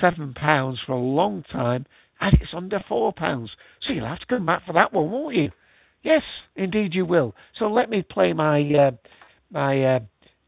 seven 0.00 0.34
pounds 0.34 0.78
for 0.84 0.92
a 0.92 1.00
long 1.00 1.44
time, 1.50 1.86
and 2.20 2.34
it's 2.40 2.54
under 2.54 2.82
four 2.88 3.12
pounds. 3.12 3.50
So 3.80 3.92
you'll 3.92 4.06
have 4.06 4.20
to 4.20 4.26
come 4.26 4.46
back 4.46 4.66
for 4.66 4.72
that 4.72 4.92
one, 4.92 5.10
won't 5.10 5.36
you? 5.36 5.50
Yes, 6.02 6.22
indeed 6.56 6.94
you 6.94 7.04
will. 7.04 7.34
So 7.58 7.70
let 7.70 7.90
me 7.90 8.02
play 8.02 8.32
my 8.32 8.62
uh, 8.74 8.90
my 9.50 9.82
uh, 9.82 10.00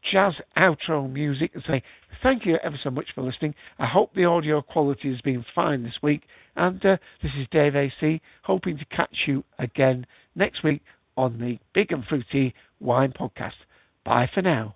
jazz 0.09 0.33
outro 0.57 1.11
music 1.11 1.51
and 1.53 1.63
say 1.67 1.83
thank 2.23 2.45
you 2.45 2.57
ever 2.63 2.79
so 2.83 2.89
much 2.89 3.07
for 3.13 3.21
listening. 3.21 3.53
I 3.79 3.85
hope 3.85 4.13
the 4.13 4.25
audio 4.25 4.61
quality 4.61 5.11
has 5.11 5.21
been 5.21 5.45
fine 5.53 5.83
this 5.83 5.97
week. 6.01 6.23
And 6.55 6.83
uh, 6.85 6.97
this 7.23 7.31
is 7.37 7.47
Dave 7.51 7.75
AC, 7.75 8.21
hoping 8.43 8.77
to 8.77 8.85
catch 8.85 9.15
you 9.25 9.43
again 9.59 10.05
next 10.35 10.63
week 10.63 10.81
on 11.17 11.39
the 11.39 11.57
Big 11.73 11.91
and 11.91 12.05
Fruity 12.05 12.53
Wine 12.79 13.13
Podcast. 13.13 13.53
Bye 14.05 14.29
for 14.33 14.41
now. 14.41 14.75